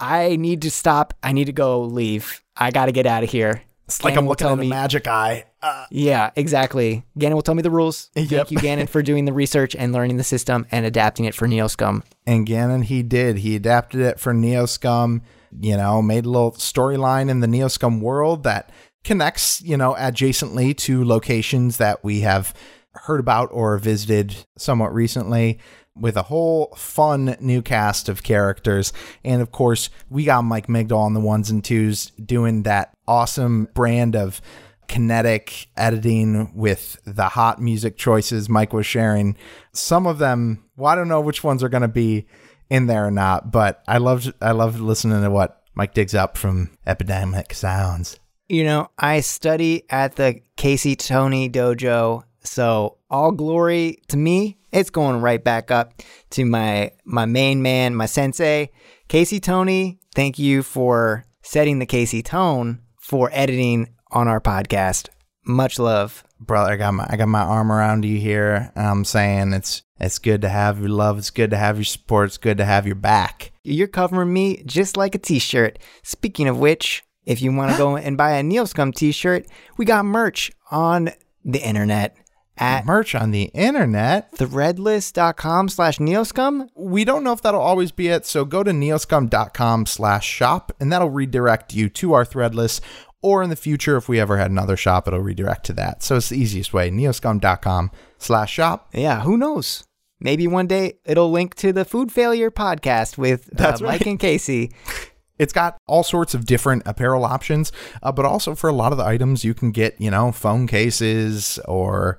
[0.00, 1.14] I need to stop.
[1.22, 2.42] I need to go leave.
[2.56, 3.62] I got to get out of here.
[3.86, 5.44] It's like I'm looking at a me- magic eye.
[5.62, 7.04] Uh, Yeah, exactly.
[7.16, 8.10] Gannon will tell me the rules.
[8.16, 8.28] Yep.
[8.28, 11.48] Thank you, Gannon, for doing the research and learning the system and adapting it for
[11.48, 12.02] Neoscum.
[12.26, 13.38] and Gannon, he did.
[13.38, 15.22] He adapted it for Neoscum.
[15.58, 18.70] You know, made a little storyline in the Neoscum world that
[19.08, 19.60] connects.
[19.62, 22.54] You know, adjacently to locations that we have
[22.92, 25.58] heard about or visited somewhat recently.
[25.96, 28.92] With a whole fun new cast of characters.
[29.24, 33.66] And of course, we got Mike Migdal on the ones and twos doing that awesome
[33.74, 34.40] brand of
[34.86, 39.36] kinetic editing with the hot music choices Mike was sharing.
[39.72, 42.26] Some of them, well, I don't know which ones are going to be
[42.70, 46.36] in there or not, but I loved I loved listening to what Mike digs up
[46.36, 48.18] from Epidemic Sounds.
[48.50, 54.56] You know, I study at the Casey Tony Dojo, so all glory to me.
[54.72, 55.92] It's going right back up
[56.30, 58.70] to my my main man, my sensei,
[59.06, 59.98] Casey Tony.
[60.14, 65.10] Thank you for setting the Casey tone for editing on our podcast.
[65.44, 66.24] Much love.
[66.40, 70.18] Brother, I got my I got my arm around you here, I'm saying it's it's
[70.18, 72.86] good to have your love, it's good to have your support, it's good to have
[72.86, 73.52] your back.
[73.62, 75.78] You're covering me just like a t-shirt.
[76.02, 80.04] Speaking of which, if you want to go and buy a Neoscum t-shirt, we got
[80.04, 81.10] merch on
[81.44, 82.16] the internet
[82.56, 84.32] at Merch on the internet.
[84.32, 86.68] threadless.com slash neoscum.
[86.74, 90.90] We don't know if that'll always be it, so go to neoscum.com slash shop, and
[90.92, 92.80] that'll redirect you to our threadless.
[93.20, 96.02] Or in the future, if we ever had another shop, it'll redirect to that.
[96.02, 96.90] So it's the easiest way.
[96.90, 98.88] Neoscum.com slash shop.
[98.92, 99.84] Yeah, who knows?
[100.20, 104.18] Maybe one day it'll link to the Food Failure podcast with uh, That's Mike and
[104.18, 104.72] Casey.
[105.38, 107.72] It's got all sorts of different apparel options,
[108.02, 110.66] uh, but also for a lot of the items, you can get, you know, phone
[110.66, 112.18] cases or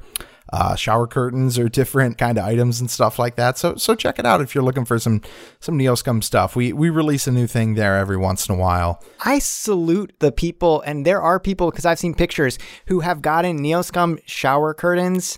[0.51, 3.57] uh, shower curtains or different kind of items and stuff like that.
[3.57, 5.21] So, so check it out if you're looking for some
[5.59, 6.55] some Neoscum stuff.
[6.55, 9.03] We we release a new thing there every once in a while.
[9.23, 13.59] I salute the people, and there are people because I've seen pictures who have gotten
[13.59, 15.37] Neoscum shower curtains.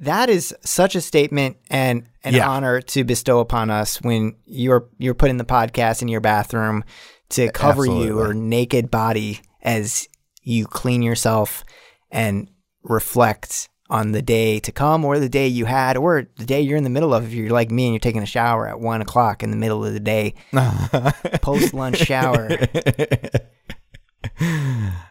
[0.00, 2.48] That is such a statement and an Yeah.
[2.48, 6.84] honor to bestow upon us when you're you're putting the podcast in your bathroom
[7.30, 8.22] to cover you Absolutely.
[8.22, 10.08] or naked body as
[10.42, 11.64] you clean yourself
[12.10, 12.48] and
[12.82, 16.78] reflect on the day to come or the day you had or the day you're
[16.78, 19.02] in the middle of if you're like me and you're taking a shower at one
[19.02, 20.32] o'clock in the middle of the day
[21.42, 22.48] post lunch shower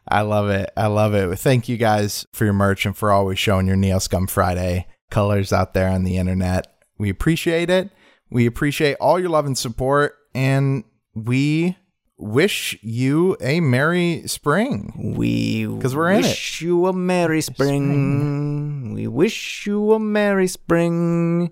[0.07, 0.69] I love it.
[0.75, 1.35] I love it.
[1.37, 5.51] Thank you guys for your merch and for always showing your neo scum Friday colors
[5.51, 6.67] out there on the internet.
[6.97, 7.89] We appreciate it.
[8.29, 10.15] We appreciate all your love and support.
[10.35, 10.83] and
[11.15, 11.75] we
[12.17, 15.15] wish you a merry spring.
[15.17, 16.23] We because we're in it.
[16.23, 18.93] wish you a merry spring.
[18.93, 21.51] We wish you a merry spring.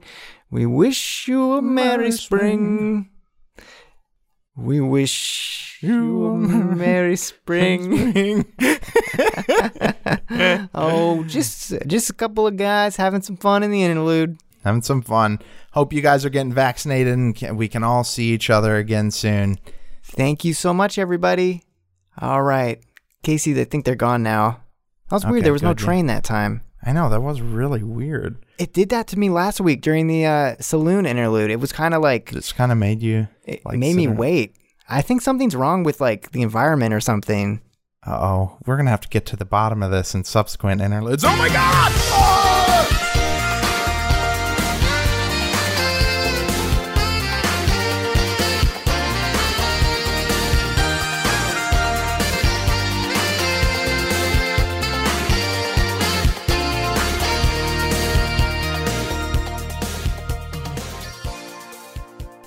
[0.51, 3.09] We wish you a merry spring.
[4.57, 8.43] We wish you a merry spring.
[10.73, 14.39] oh, just just a couple of guys having some fun in the interlude.
[14.63, 15.37] Having some fun.
[15.73, 19.11] Hope you guys are getting vaccinated and can, we can all see each other again
[19.11, 19.59] soon.
[20.03, 21.61] Thank you so much, everybody.
[22.19, 22.81] All right,
[23.21, 24.61] Casey, they think they're gone now.
[25.09, 25.45] That was weird.
[25.45, 26.63] There was no train that time.
[26.83, 28.37] I know that was really weird.
[28.57, 31.51] It did that to me last week during the uh, saloon interlude.
[31.51, 33.27] It was kind of like It's kind of made you.
[33.45, 34.55] it like, made me wait.
[34.89, 37.61] I think something's wrong with like the environment or something.
[38.05, 41.25] Uh oh, we're gonna have to get to the bottom of this in subsequent interludes.
[41.25, 41.91] Oh my god!
[41.95, 42.26] Oh!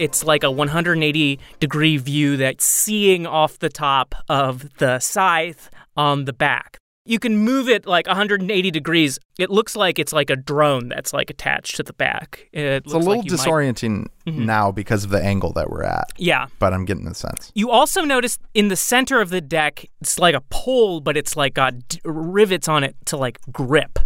[0.00, 6.24] It's like a 180 degree view that's seeing off the top of the scythe on
[6.24, 6.78] the back.
[7.06, 9.18] You can move it like 180 degrees.
[9.38, 12.48] It looks like it's like a drone that's like attached to the back.
[12.52, 14.44] It It's a little like you might- disorienting mm-hmm.
[14.46, 16.46] now because of the angle that we're at, Yeah.
[16.58, 17.50] but I'm getting the sense.
[17.54, 21.36] You also notice in the center of the deck, it's like a pole, but it's
[21.36, 23.98] like got d- rivets on it to like grip.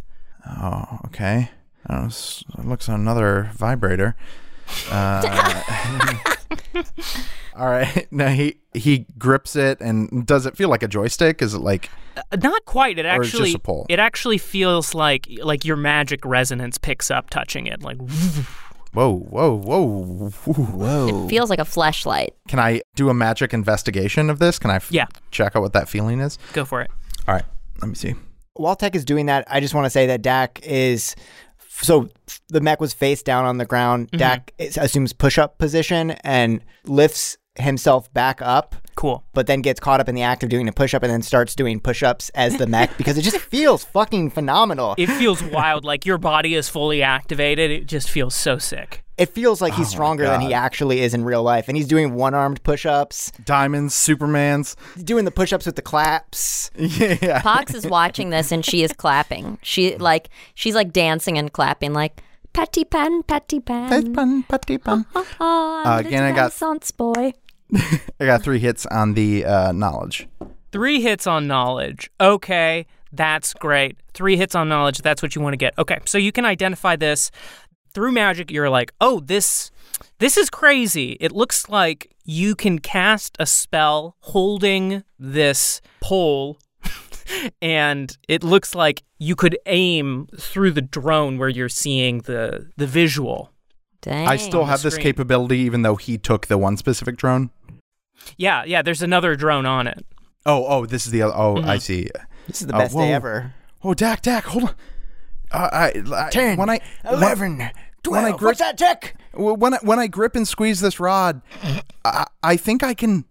[0.49, 1.51] Oh, okay.
[1.91, 4.15] Oh, s- it looks like another vibrator.
[4.91, 6.15] Uh,
[7.57, 8.07] all right.
[8.13, 11.43] Now he he grips it, and does it feel like a joystick?
[11.43, 12.99] Is it like Uh, Not quite.
[12.99, 13.87] It Or just actually a pole?
[13.89, 17.83] it actually feels like like your magic resonance picks up touching it.
[17.83, 17.99] Like
[18.93, 20.31] whoa, whoa, whoa?
[20.31, 21.25] Whoa.
[21.27, 22.35] It feels like a flashlight.
[22.49, 24.59] Can I do a magic investigation of this?
[24.59, 25.07] Can I f- Yeah.
[25.31, 26.39] check out what that feeling is?
[26.53, 26.91] go for it.
[27.29, 27.45] All right.
[27.81, 28.15] Let me see.
[28.57, 31.17] While Tech is doing that, I just want to say that Dak is
[31.83, 32.09] so
[32.49, 34.09] the mech was face down on the ground.
[34.09, 34.19] Mm-hmm.
[34.19, 39.23] Dak assumes push up position and lifts himself back up, Cool.
[39.33, 41.23] but then gets caught up in the act of doing a push up and then
[41.23, 44.95] starts doing push ups as the mech because it just feels fucking phenomenal.
[44.99, 45.85] It feels wild.
[45.85, 47.71] Like your body is fully activated.
[47.71, 49.04] It just feels so sick.
[49.17, 51.69] It feels like he's Oh stronger than he actually is in real life.
[51.69, 54.75] And he's doing one armed push ups, Diamonds, Supermans.
[55.05, 56.71] doing the push ups with the claps.
[56.77, 57.41] Yeah.
[57.43, 59.59] Pox is watching this and she is clapping.
[59.63, 64.13] She like she's like dancing and clapping like patty pan, patty pan.
[64.15, 65.07] Pun, putty, pun.
[65.15, 67.33] Oh, I'm Uh, again, I got- Renaissance boy.
[68.21, 70.29] I got three hits on the uh, knowledge.
[70.73, 72.11] Three hits on knowledge.
[72.21, 73.97] Okay, that's great.
[74.13, 74.99] Three hits on knowledge.
[74.99, 75.73] That's what you want to get.
[75.79, 77.31] Okay, so you can identify this
[77.95, 78.51] through magic.
[78.51, 79.71] You're like, oh, this,
[80.19, 81.17] this is crazy.
[81.21, 86.59] It looks like you can cast a spell holding this pole,
[87.63, 92.87] and it looks like you could aim through the drone where you're seeing the the
[92.87, 93.51] visual.
[94.03, 94.29] Dang.
[94.29, 97.51] I still have this capability, even though he took the one specific drone.
[98.37, 98.83] Yeah, yeah.
[98.83, 100.05] There's another drone on it.
[100.45, 101.35] Oh, oh, this is the other.
[101.35, 101.71] Oh, Mm-hmm.
[101.71, 102.09] I see.
[102.47, 103.55] This is the Oh, best day ever.
[103.83, 104.75] Oh, Dak, Dak, hold on.
[105.55, 107.71] Uh, I, I, 10, when I, 11, when,
[108.03, 108.25] 12.
[108.25, 109.17] I grip- What's that, Tech?
[109.33, 111.43] when I, when I grip and squeeze this rod,
[112.05, 113.25] I, I think I can,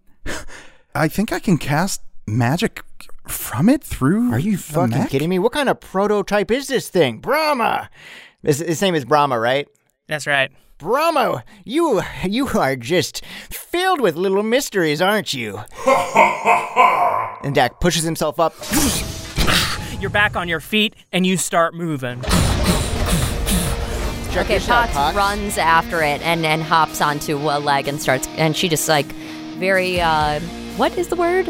[0.94, 2.82] I think I can cast magic
[3.26, 4.32] from it through.
[4.32, 5.10] Are you the fucking mech?
[5.10, 5.38] kidding me?
[5.38, 7.18] What kind of prototype is this thing?
[7.18, 7.90] Brahma!
[8.42, 9.68] His, his name is Brahma, right?
[10.08, 10.50] That's right.
[10.78, 15.60] Brahma, you you are just filled with little mysteries, aren't you?
[15.86, 18.54] and Dak pushes himself up.
[20.04, 22.20] You're back on your feet and you start moving.
[22.20, 22.34] Check
[24.44, 25.16] Okay, this out, Pox Pox.
[25.16, 29.06] runs after it and and hops onto a leg and starts and she just like
[29.56, 30.40] very uh
[30.76, 31.46] what is the word?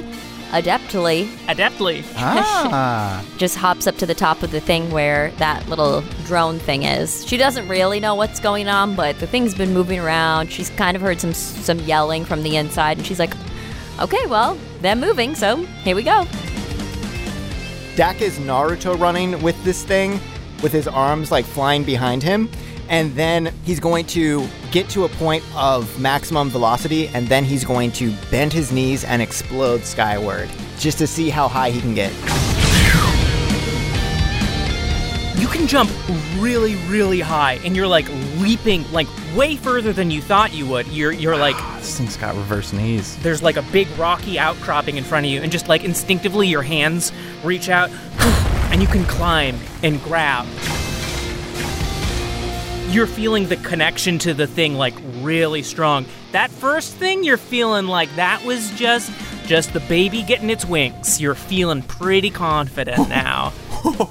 [0.53, 2.05] Adeptly Adeptly.
[2.17, 6.85] Ah, just hops up to the top of the thing where that little drone thing
[6.85, 7.27] is.
[7.27, 10.53] She doesn't really know what's going on, but the thing's been moving around.
[10.53, 13.33] She's kind of heard some some yelling from the inside, and she's like,
[13.99, 16.25] "Okay, well, they're moving, so here we go."
[17.97, 20.19] Dak is Naruto running with this thing,
[20.65, 22.51] with his arms like flying behind him.
[22.89, 27.65] And then he's going to get to a point of maximum velocity, and then he's
[27.65, 31.95] going to bend his knees and explode skyward just to see how high he can
[31.95, 32.13] get.
[35.39, 35.89] You can jump
[36.39, 40.87] really, really high, and you're like leaping like way further than you thought you would.
[40.89, 43.17] You're you're like this thing's got reverse knees.
[43.19, 46.63] there's like a big rocky outcropping in front of you, and just like instinctively your
[46.63, 47.13] hands
[47.45, 47.91] reach out,
[48.71, 50.47] and you can climb and grab.
[52.89, 56.07] You're feeling the connection to the thing like really strong.
[56.33, 59.11] That first thing you're feeling like that was just
[59.47, 61.21] just the baby getting its wings.
[61.21, 63.53] You're feeling pretty confident now.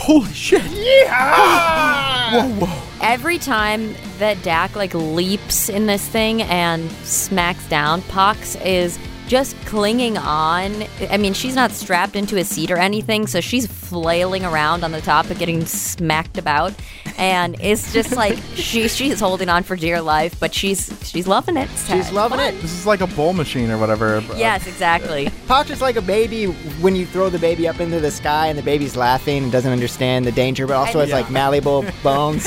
[0.00, 0.62] Holy shit!
[0.64, 2.30] Yeah!
[2.32, 2.82] Oh, whoa, whoa!
[3.02, 8.98] Every time that Dak like leaps in this thing and smacks down, Pox is
[9.30, 10.84] just clinging on.
[11.08, 14.90] I mean, she's not strapped into a seat or anything, so she's flailing around on
[14.90, 16.74] the top and getting smacked about.
[17.18, 21.56] And it's just like she she's holding on for dear life, but she's she's loving
[21.56, 21.68] it.
[21.86, 22.52] She's loving it.
[22.60, 24.22] This is like a bowl machine or whatever.
[24.36, 25.30] Yes, exactly.
[25.46, 26.46] Pox is like a baby
[26.80, 29.72] when you throw the baby up into the sky and the baby's laughing and doesn't
[29.72, 32.46] understand the danger, but also has like malleable bones.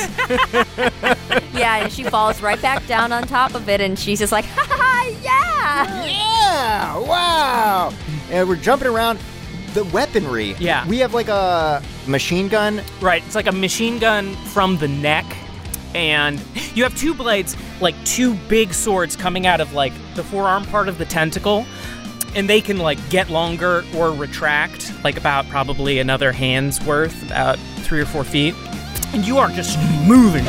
[1.53, 4.45] yeah, and she falls right back down on top of it, and she's just like,
[4.55, 4.93] ha ha, ha
[5.23, 6.05] yeah.
[6.05, 6.99] Yeah!
[6.99, 7.93] Wow!
[8.29, 9.19] And we're jumping around.
[9.73, 10.53] The weaponry.
[10.59, 10.87] Yeah.
[10.87, 12.81] We have like a machine gun.
[13.01, 15.25] Right, it's like a machine gun from the neck,
[15.95, 16.39] and
[16.75, 20.87] you have two blades, like two big swords coming out of like the forearm part
[20.89, 21.65] of the tentacle,
[22.35, 27.57] and they can like get longer or retract, like about probably another hand's worth, about
[27.77, 28.53] three or four feet.
[29.13, 30.45] And you are just moving.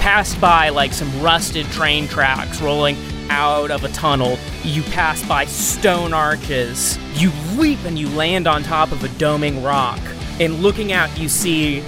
[0.00, 2.96] Pass by like some rusted train tracks rolling
[3.28, 4.38] out of a tunnel.
[4.64, 6.98] You pass by stone arches.
[7.14, 10.00] You leap and you land on top of a doming rock.
[10.40, 11.80] And looking out, you see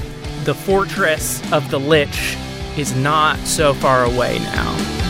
[0.44, 2.36] the fortress of the Lich
[2.76, 5.01] is not so far away now.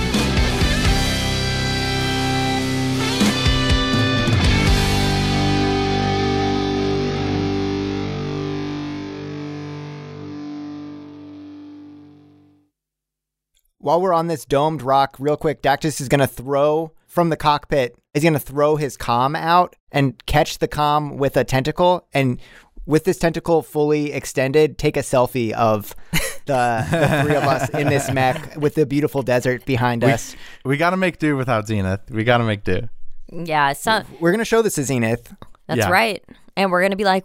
[13.83, 17.37] While we're on this domed rock, real quick, Dactus is going to throw from the
[17.37, 22.07] cockpit, is going to throw his comm out and catch the comm with a tentacle.
[22.15, 22.41] And
[22.87, 25.97] with this tentacle fully extended, take a selfie of
[26.47, 30.37] the, the three of us in this mech with the beautiful desert behind us.
[30.65, 32.09] We got to make do without Zenith.
[32.09, 32.89] We got to make do.
[33.33, 35.35] Yeah, so We're going to show this to Zenith.
[35.67, 35.91] that's Yeah.
[35.91, 36.25] right.
[36.57, 37.25] And we're gonna be like,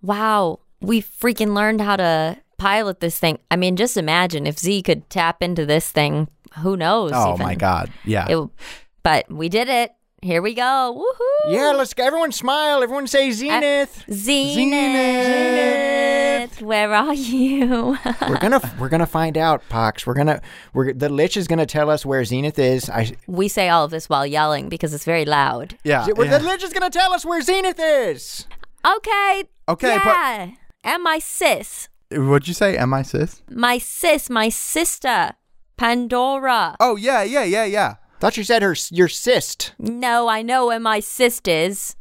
[0.00, 3.38] wow, we freaking learned how to pilot this thing.
[3.50, 6.28] I mean, just imagine if Z could tap into this thing.
[6.60, 7.10] Who knows?
[7.12, 7.44] Oh even.
[7.44, 7.90] my god.
[8.04, 8.26] Yeah.
[8.28, 8.48] It,
[9.02, 9.92] but we did it.
[10.22, 10.94] Here we go.
[10.96, 11.52] Woohoo!
[11.52, 12.04] Yeah, let's go.
[12.04, 12.80] Everyone smile.
[12.84, 14.04] Everyone say uh, Zenith.
[14.08, 16.62] Zenith, Zenith.
[16.62, 17.98] where are you?
[18.28, 20.06] we're gonna we're gonna find out, Pox.
[20.06, 20.40] We're gonna
[20.74, 22.88] we're the Lich is gonna tell us where Zenith is.
[22.88, 25.76] I we say all of this while yelling because it's very loud.
[25.82, 26.06] yeah.
[26.06, 26.38] the yeah.
[26.38, 28.46] Lich is gonna tell us where Zenith is.
[28.86, 29.44] Okay.
[29.68, 30.50] Okay, but- Yeah.
[30.84, 31.88] and my sis,
[32.18, 32.76] What'd you say?
[32.76, 33.42] Am I sis?
[33.50, 35.32] my sis, my sister,
[35.76, 36.76] Pandora.
[36.80, 37.94] Oh yeah, yeah, yeah, yeah.
[38.20, 39.72] Thought you said her your cyst.
[39.78, 41.96] No, I know where my sis is.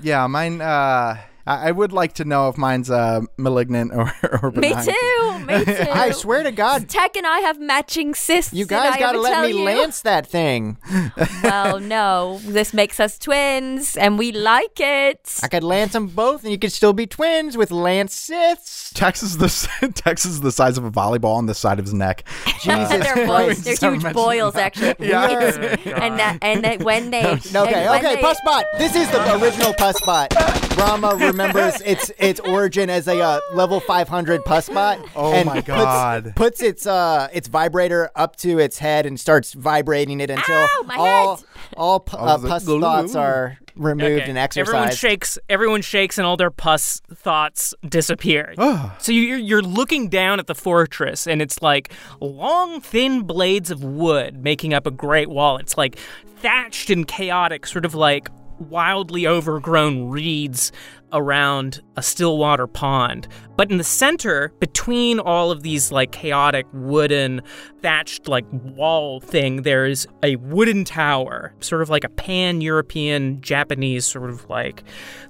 [0.00, 0.60] Yeah, mine.
[0.60, 5.38] Uh, I, I would like to know if mine's uh malignant or or Me too.
[5.46, 5.86] Me too.
[5.90, 8.52] I swear to God, Tech and I have matching cysts.
[8.52, 9.64] you guys gotta let me you?
[9.64, 10.78] lance that thing.
[11.42, 12.40] Well, no.
[12.42, 15.38] This makes us twins, and we like it.
[15.42, 18.92] I could lance them both, and you could still be twins with lance Siths.
[18.94, 21.92] Tex is the Tex is the size of a volleyball on the side of his
[21.94, 22.24] neck.
[22.62, 23.62] Jesus they're boils.
[23.62, 24.76] They're Stop huge boils, that.
[24.78, 25.08] actually.
[25.08, 25.76] Yeah.
[26.00, 28.64] And that, and that when they, Okay, okay, they- Pussbot.
[28.78, 30.28] This is the original Pussbot.
[30.74, 35.08] Brahma remembers its its origin as a uh, level 500 Pussbot.
[35.14, 36.32] Oh and my puts- God.
[36.36, 40.86] Puts, its uh its vibrator up to its head and starts vibrating it until Ow,
[40.96, 41.46] all head.
[41.76, 44.30] all pu- uh, was like, Puss thoughts are removed Okay.
[44.30, 45.38] and Everyone shakes.
[45.48, 48.54] Everyone shakes, and all their pus thoughts disappear.
[48.98, 53.82] so you're you're looking down at the fortress, and it's like long, thin blades of
[53.82, 55.56] wood making up a great wall.
[55.56, 55.98] It's like
[56.36, 58.28] thatched and chaotic, sort of like
[58.58, 60.72] wildly overgrown reeds
[61.12, 63.28] around a stillwater pond.
[63.56, 67.40] But in the center, between all of these like chaotic wooden
[67.80, 74.04] thatched like wall thing, there's a wooden tower, sort of like a pan European Japanese
[74.04, 74.82] sort of like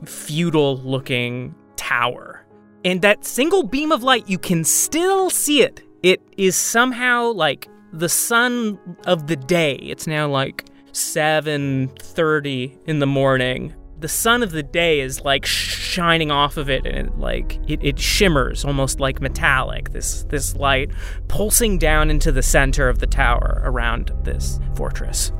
[0.05, 2.47] feudal looking tower.
[2.85, 5.83] And that single beam of light, you can still see it.
[6.03, 9.77] It is somehow like the sun of the day.
[9.77, 10.65] It's now like
[10.95, 13.75] 7:30 in the morning.
[14.01, 17.83] The sun of the day is like shining off of it and it like it,
[17.83, 19.91] it shimmers almost like metallic.
[19.91, 20.91] This this light
[21.29, 25.33] pulsing down into the center of the tower around this fortress.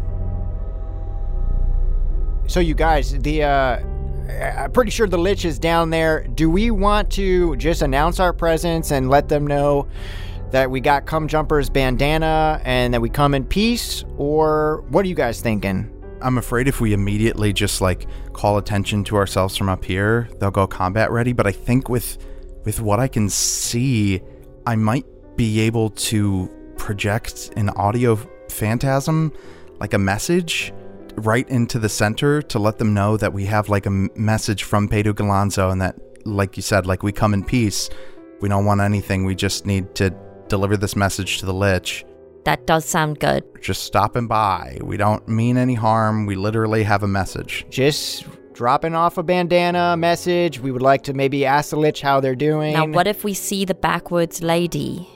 [2.47, 3.79] So you guys, the uh
[4.29, 6.27] I'm pretty sure the Lich is down there.
[6.29, 9.87] Do we want to just announce our presence and let them know
[10.55, 14.05] that we got Cum Jumper's bandana and that we come in peace?
[14.17, 15.91] Or what are you guys thinking?
[16.23, 20.53] I'm afraid if we immediately just like call attention to ourselves from up here, they'll
[20.53, 21.33] go combat ready.
[21.33, 22.19] But I think with
[22.65, 24.23] with what I can see,
[24.65, 28.15] I might be able to project an audio
[28.49, 29.33] phantasm,
[29.81, 30.73] like a message,
[31.17, 34.87] right into the center to let them know that we have like a message from
[34.87, 37.91] Pedro Galanzo and that, like you said, like we come in peace.
[38.41, 39.25] We don't want anything.
[39.25, 40.15] We just need to
[40.49, 42.05] deliver this message to the Lich.
[42.45, 43.43] That does sound good.
[43.63, 44.79] Just stopping by.
[44.83, 46.27] We don't mean any harm.
[46.27, 47.65] We literally have a message.
[47.71, 50.61] Just dropping off a bandana message.
[50.61, 52.75] We would like to maybe ask the Lich how they're doing.
[52.75, 55.09] Now, what if we see the backwoods lady?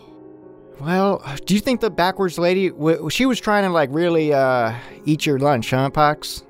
[0.80, 4.74] Well, do you think the backwards lady, w- she was trying to like really uh,
[5.04, 6.44] eat your lunch, huh, Pox?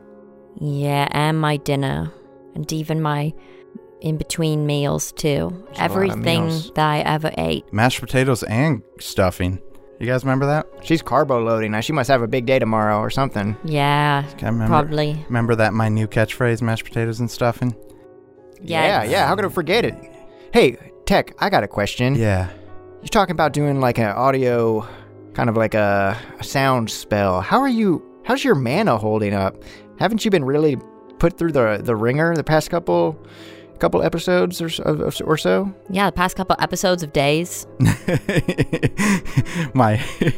[0.60, 2.12] Yeah, and my dinner,
[2.54, 3.32] and even my
[4.00, 5.64] in between meals too.
[5.76, 6.70] a Everything meals.
[6.72, 7.70] that I ever ate.
[7.72, 9.60] Mashed potatoes and stuffing.
[10.00, 10.66] You guys remember that?
[10.82, 11.72] She's carbo loading.
[11.72, 13.56] Now she must have a big day tomorrow or something.
[13.64, 15.24] Yeah, I remember, probably.
[15.26, 17.74] Remember that my new catchphrase, mashed potatoes and stuffing?
[18.62, 19.02] Yeah.
[19.04, 19.26] yeah, yeah.
[19.26, 19.94] How could I forget it?
[20.52, 20.76] Hey,
[21.06, 22.14] Tech, I got a question.
[22.14, 22.48] Yeah.
[23.00, 24.86] You're talking about doing like an audio,
[25.34, 27.40] kind of like a, a sound spell.
[27.40, 28.02] How are you?
[28.24, 29.56] How's your mana holding up?
[29.98, 30.76] Haven't you been really
[31.18, 33.18] put through the the ringer the past couple
[33.78, 35.72] couple episodes or so, or so?
[35.90, 37.66] Yeah, the past couple episodes of days.
[39.74, 40.02] my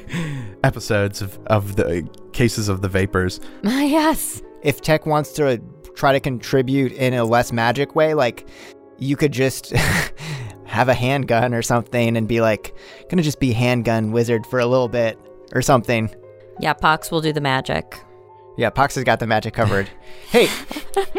[0.65, 3.41] episodes of, of the cases of the vapors.
[3.63, 4.43] yes.
[4.63, 5.61] If Tech wants to
[5.95, 8.49] try to contribute in a less magic way, like
[8.99, 9.71] you could just
[10.65, 12.75] have a handgun or something and be like,
[13.09, 15.19] gonna just be handgun wizard for a little bit
[15.53, 16.15] or something.
[16.61, 18.01] Yeah, Pox will do the magic.
[18.57, 19.89] Yeah, Pox has got the magic covered.
[20.31, 20.49] hey,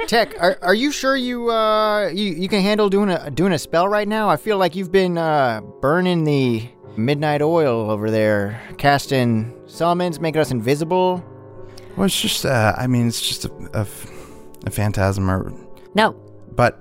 [0.07, 3.57] Tech, are, are you sure you uh you, you can handle doing a doing a
[3.59, 4.29] spell right now?
[4.29, 6.67] I feel like you've been uh burning the
[6.97, 11.23] midnight oil over there, casting summons, making us invisible.
[11.97, 13.82] Well, it's just, uh, I mean, it's just a, a,
[14.65, 15.53] a phantasm, or,
[15.93, 16.13] No.
[16.55, 16.79] but.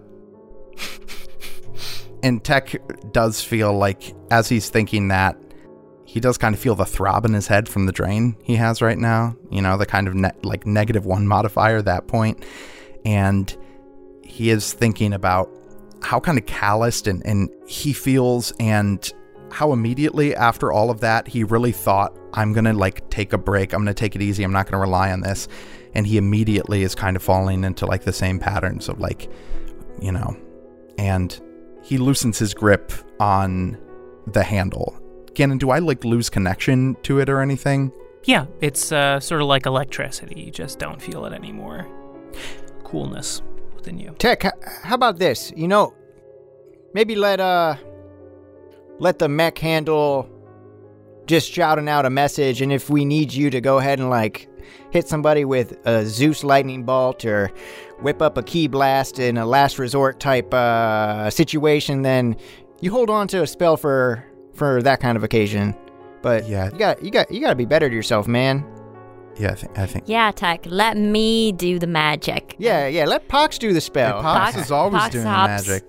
[2.23, 2.77] and Tech
[3.13, 5.37] does feel like, as he's thinking that,
[6.11, 8.83] he does kind of feel the throb in his head from the drain he has
[8.83, 9.37] right now.
[9.49, 12.45] You know, the kind of ne- like negative one modifier at that point.
[13.05, 13.57] And
[14.25, 15.49] he is thinking about
[16.03, 19.13] how kind of calloused and, and he feels and
[19.53, 23.73] how immediately after all of that he really thought i'm gonna like take a break
[23.73, 25.49] i'm gonna take it easy i'm not gonna rely on this
[25.93, 29.29] and he immediately is kind of falling into like the same patterns of like
[30.01, 30.37] you know
[30.99, 31.41] and
[31.83, 33.77] he loosens his grip on
[34.29, 35.00] the handle
[35.41, 37.91] gannon do i like lose connection to it or anything
[38.25, 40.37] Yeah, it's uh, sort of like electricity.
[40.45, 41.87] You just don't feel it anymore.
[42.85, 43.41] Coolness
[43.75, 44.11] within you.
[44.19, 45.51] Tech, h- how about this?
[45.57, 45.95] You know,
[46.93, 47.77] maybe let uh
[48.99, 50.29] let the mech handle
[51.27, 54.49] just shouting out a message, and if we need you to go ahead and like
[54.91, 57.51] hit somebody with a Zeus lightning bolt or
[58.03, 62.37] whip up a key blast in a last resort type uh situation, then
[62.83, 64.25] you hold on to a spell for
[64.55, 65.75] for that kind of occasion.
[66.23, 66.71] But Yeah.
[66.73, 68.65] you got you got you got to be better to yourself, man.
[69.39, 72.57] yeah i, th- I think Yeah, Tech, let me do the magic.
[72.59, 73.05] Yeah, yeah.
[73.07, 74.21] Let Pox do the Hey, spell.
[74.23, 75.67] Pox Pox- is always Pox doing hops.
[75.69, 75.85] magic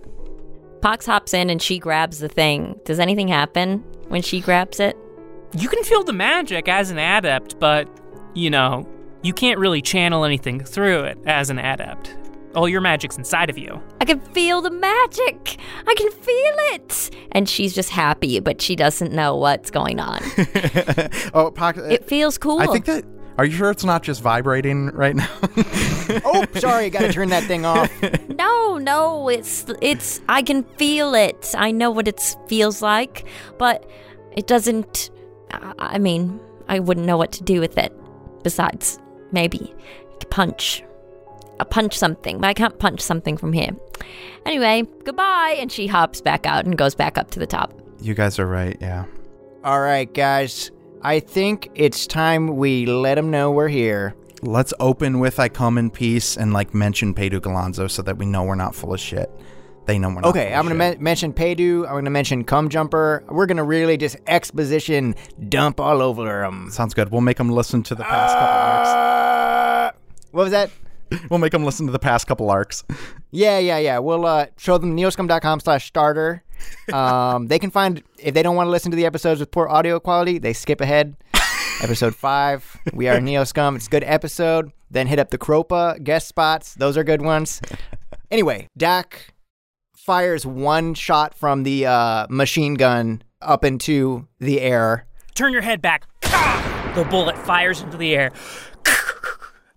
[0.82, 2.80] Pox hops in and she grabs the thing.
[2.86, 4.98] Does anything happen when she grabs it?
[5.56, 7.88] You can feel the magic as an adept, but,
[8.34, 8.88] you know,
[9.22, 12.16] you can't really channel anything through it as an adept.
[12.56, 13.82] All your magic's inside of you.
[14.02, 15.58] I can feel the magic.
[15.88, 17.10] I can feel it.
[17.32, 20.22] And she's just happy, but she doesn't know what's going on.
[21.34, 22.60] oh Pox, uh, It feels cool.
[22.60, 23.06] i think that
[23.38, 25.30] are you sure it's not just vibrating right now
[26.26, 27.90] oh, sorry, I got to turn that thing off.
[28.42, 31.54] No, no, it's it's I can feel it.
[31.58, 33.26] I know what it feels like,
[33.60, 33.88] but
[34.36, 35.12] it doesn't
[35.52, 37.94] I I mean, I wouldn't know what to do with it.
[38.44, 39.00] Besides,
[39.32, 39.74] maybe
[40.30, 40.84] punch.
[41.62, 43.70] I punch something, but I can't punch something from here.
[44.46, 47.80] Anyway, goodbye, and she hops back out and goes back up to the top.
[48.02, 49.06] you guys are right yeah
[49.64, 50.72] All right, guys.
[51.04, 54.16] I think it's time we let them know we're here.
[54.42, 58.26] Let's open with I come in peace and like mention Pedro Galonzo so that we
[58.26, 59.30] know we're not full of shit.
[59.86, 60.26] They know we're not.
[60.30, 60.78] Okay, I'm gonna shit.
[60.78, 61.86] men- mention Paydu.
[61.88, 63.24] I'm gonna mention Cum Jumper.
[63.30, 65.14] We're gonna really just exposition
[65.50, 66.70] dump all over them.
[66.72, 67.12] Sounds good.
[67.12, 68.58] We'll make them listen to the past couple
[68.98, 69.92] Uh,
[70.32, 70.72] what was that?
[71.12, 71.26] Arcs.
[71.30, 72.84] We'll make them listen to the past couple arcs.
[73.34, 74.00] Yeah, yeah, yeah.
[74.00, 76.44] We'll uh, show them neoscum.com slash starter.
[76.92, 79.70] Um, they can find, if they don't want to listen to the episodes with poor
[79.70, 81.16] audio quality, they skip ahead.
[81.82, 83.78] episode five, we are Neoscum.
[83.78, 84.74] It's a good episode.
[84.90, 86.76] Then hit up the Cropa guest spots.
[86.76, 87.62] Those are good ones.
[88.30, 89.34] Anyway, Dak
[89.96, 95.08] fires one shot from the uh, machine gun up into the air.
[95.36, 96.06] Turn your head back.
[96.96, 98.34] The bullet fires into the air,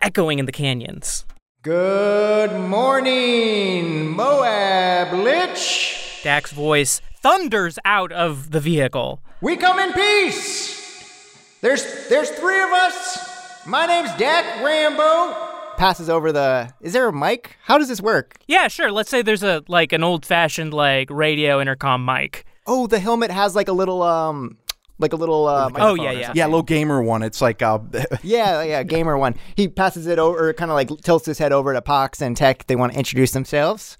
[0.05, 1.25] echoing in the canyons.
[1.63, 6.21] Good morning, Moab Lich.
[6.23, 9.19] Dak's voice thunders out of the vehicle.
[9.41, 11.57] We come in peace.
[11.61, 13.65] There's there's three of us.
[13.65, 15.35] My name's Dak Rambo.
[15.77, 16.71] Passes over the.
[16.81, 17.57] Is there a mic?
[17.63, 18.35] How does this work?
[18.47, 18.91] Yeah, sure.
[18.91, 22.45] Let's say there's a like an old-fashioned like radio intercom mic.
[22.67, 24.57] Oh, the helmet has like a little um,
[24.97, 25.69] like a little uh.
[25.75, 26.31] Oh yeah, yeah.
[26.35, 27.23] Yeah, little gamer one.
[27.23, 27.79] It's like uh,
[28.23, 29.35] Yeah, yeah, gamer one.
[29.55, 32.67] He passes it over, kind of like tilts his head over to Pox and Tech.
[32.67, 33.97] They want to introduce themselves.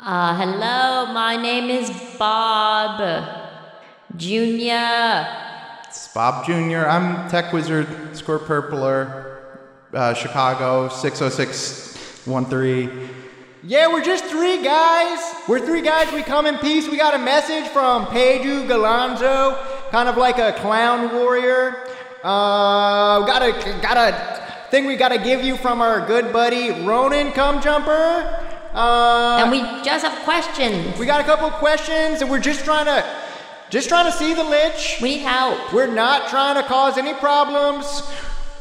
[0.00, 3.00] Uh, hello, my name is Bob
[4.16, 5.26] Junior.
[5.86, 6.86] It's Bob Jr.
[6.86, 9.58] I'm Tech Wizard, Squirt Purpler,
[9.92, 13.08] uh, Chicago, 60613.
[13.64, 15.18] Yeah, we're just three guys.
[15.48, 16.12] We're three guys.
[16.12, 16.88] We come in peace.
[16.88, 21.84] We got a message from Pedro Galanzo, kind of like a clown warrior.
[22.22, 23.52] Uh, got a
[23.82, 28.44] got a thing we got to give you from our good buddy Ronan Cum Jumper.
[28.74, 30.96] Uh, And we just have questions.
[30.98, 33.04] we got a couple questions, and we're just trying to
[33.70, 34.98] just trying to see the lich.
[35.02, 35.72] We need help.
[35.72, 38.02] We're not trying to cause any problems.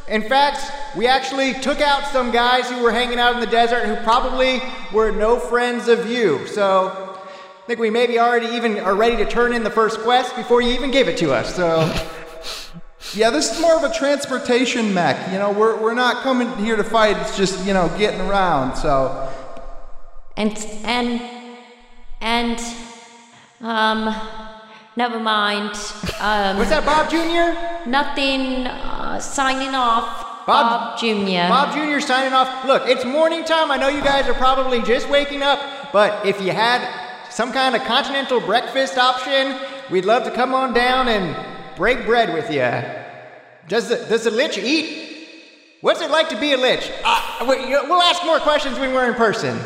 [0.08, 3.86] In fact, we actually took out some guys who were hanging out in the desert
[3.86, 4.62] who probably
[4.94, 6.48] were no friends of you.
[6.48, 10.36] So I think we maybe already even are ready to turn in the first quest
[10.36, 11.54] before you even gave it to us.
[11.56, 11.94] So
[13.14, 15.32] Yeah, this is more of a transportation mech.
[15.32, 17.16] You know, we're, we're not coming here to fight.
[17.18, 18.76] It's just, you know, getting around.
[18.76, 19.32] So,
[20.36, 21.22] And and
[22.20, 22.60] and
[23.62, 24.14] um,
[24.98, 25.70] never mind.
[26.20, 27.88] Um, what's that, Bob Jr.?
[27.90, 28.68] nothing.
[28.68, 30.46] Uh, signing off.
[30.46, 31.48] Bob- Junior.
[31.50, 32.00] Bob Jr.
[32.00, 32.66] signing off.
[32.66, 33.70] Look, it's morning time.
[33.70, 35.60] I know you guys are probably just waking up,
[35.92, 36.82] but if you had
[37.30, 39.58] some kind of continental breakfast option,
[39.92, 41.36] we'd love to come on down and
[41.76, 42.68] break bread with you.
[43.68, 45.06] Does the, does the lich eat?
[45.82, 46.90] What's it like to be a lich?
[47.04, 49.60] Uh, we, we'll ask more questions when we're in person.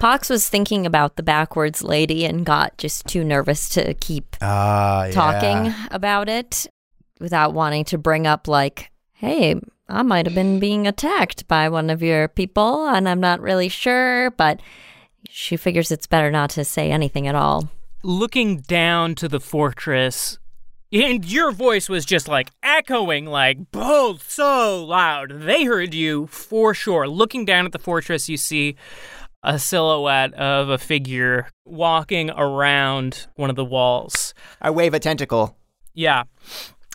[0.00, 5.04] Pox was thinking about the backwards lady and got just too nervous to keep Ah,
[5.04, 5.10] yeah.
[5.12, 6.66] talking about it
[7.20, 11.90] without wanting to bring up like, "Hey, I might have been being attacked by one
[11.90, 14.60] of your people, and I'm not really sure." But
[15.28, 17.68] she figures it's better not to say anything at all.
[18.02, 20.38] Looking down to the fortress,
[20.90, 25.42] and your voice was just like echoing, like both so loud.
[25.42, 27.06] They heard you for sure.
[27.06, 28.76] Looking down at the fortress, you see
[29.42, 34.34] a silhouette of a figure walking around one of the walls.
[34.60, 35.56] I wave a tentacle.
[35.94, 36.24] Yeah.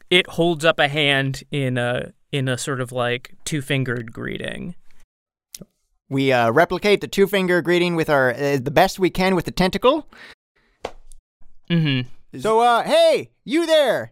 [0.09, 4.75] It holds up a hand in a in a sort of like two-fingered greeting.
[6.09, 9.45] We uh, replicate the two finger greeting with our uh, the best we can with
[9.45, 10.07] the tentacle.
[11.69, 12.05] Mhm.
[12.39, 14.11] So, uh, hey, you there?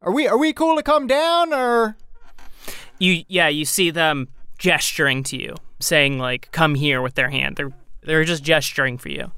[0.00, 1.96] Are we are we cool to come down or?
[2.98, 4.28] You yeah, you see them
[4.58, 7.56] gesturing to you, saying like come here with their hand.
[7.56, 7.72] They're
[8.02, 9.32] they're just gesturing for you.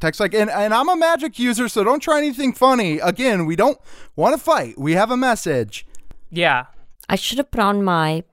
[0.00, 2.98] Tech's like, and, and I'm a magic user, so don't try anything funny.
[2.98, 3.78] Again, we don't
[4.16, 4.78] want to fight.
[4.78, 5.86] We have a message.
[6.30, 6.66] Yeah.
[7.08, 8.24] I should have put on my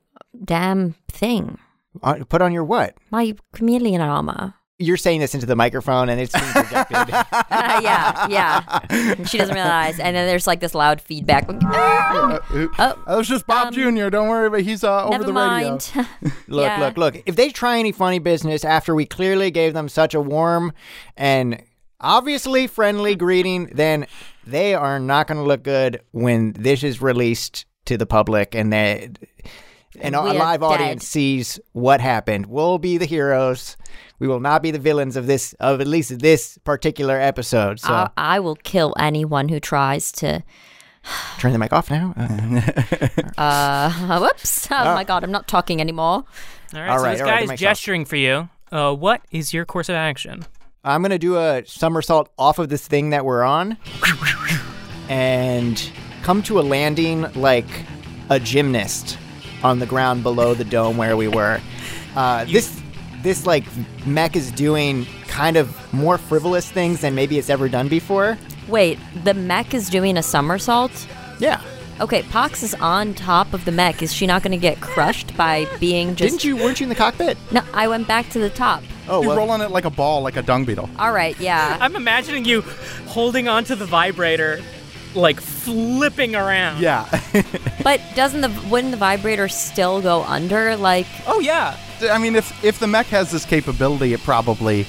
[0.43, 1.59] damn thing,
[2.01, 2.95] Uh, put on your what?
[3.11, 4.55] my chameleon armor.
[4.81, 6.97] You're saying this into the microphone and it's being projected.
[7.51, 9.23] yeah, yeah.
[9.25, 11.45] She doesn't realize, and then there's like this loud feedback.
[11.47, 14.09] Uh, oh, That was just Bob Um, Jr.
[14.09, 15.69] Don't worry about He's uh, over never the radio.
[15.69, 15.91] mind.
[16.47, 16.79] look, Yeah.
[16.79, 17.23] look, look.
[17.25, 20.73] If they try any funny business after we clearly gave them such a warm
[21.15, 21.61] and
[21.99, 24.07] obviously friendly greeting, then
[24.45, 28.71] they are not going to look good when this is released to the public and
[28.73, 29.11] they
[29.99, 30.65] and a We are live dead.
[30.67, 32.45] audience sees what happened.
[32.47, 33.75] We'll be the heroes.
[34.21, 37.79] We will not be the villains of this of at least this particular episode.
[37.79, 40.43] So I, I will kill anyone who tries to.
[41.39, 42.13] turn the mic off now.
[43.37, 44.67] Uh, whoops!
[44.69, 46.23] Oh my god, I'm not talking anymore.
[46.23, 46.25] All
[46.73, 46.89] right.
[46.89, 47.59] All so right, this all right, the guy's off.
[47.59, 48.47] gesturing for you.
[48.71, 50.45] Uh, what is your course of action?
[50.83, 53.75] I'm gonna do a somersault off of this thing that we're on,
[55.09, 55.91] and
[56.21, 57.65] come to a landing like
[58.29, 59.17] a gymnast
[59.63, 61.59] on the ground below the dome where we were.
[62.15, 62.80] Uh, this
[63.23, 63.63] this like
[64.05, 68.37] mech is doing kind of more frivolous things than maybe it's ever done before.
[68.67, 71.07] Wait, the mech is doing a somersault.
[71.39, 71.61] Yeah,
[72.01, 74.01] Okay, Pox is on top of the mech.
[74.01, 76.31] Is she not going to get crushed by being just?
[76.31, 76.57] didn't you?
[76.57, 77.37] Weren't you in the cockpit?
[77.51, 78.81] No, I went back to the top.
[79.07, 80.89] Oh, You're well, rolling it like a ball, like a dung beetle.
[80.97, 81.77] All right, yeah.
[81.81, 82.61] I'm imagining you
[83.05, 84.61] holding onto the vibrator,
[85.13, 86.81] like flipping around.
[86.81, 87.05] Yeah.
[87.83, 90.75] but doesn't the wouldn't the vibrator still go under?
[90.75, 91.77] Like, Oh yeah.
[92.03, 94.85] I mean, if if the mech has this capability, it probably,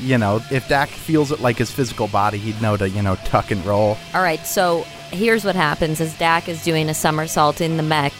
[0.00, 3.16] you know, if Dak feels it like his physical body, he'd know to, you know,
[3.24, 3.96] tuck and roll.
[4.14, 8.12] All right, so here's what happens as Dak is doing a somersault in the mech.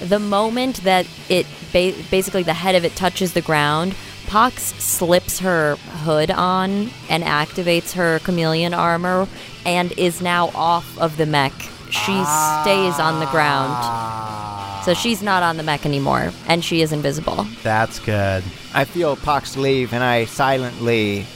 [0.00, 3.94] The moment that it ba- basically the head of it touches the ground,
[4.28, 9.26] Pox slips her hood on and activates her chameleon armor
[9.64, 11.52] and is now off of the mech.
[11.90, 12.24] She
[12.62, 13.72] stays on the ground.
[13.72, 14.82] Ah.
[14.84, 17.46] So she's not on the mech anymore and she is invisible.
[17.62, 18.42] That's good.
[18.74, 21.26] I feel Pox leave and I silently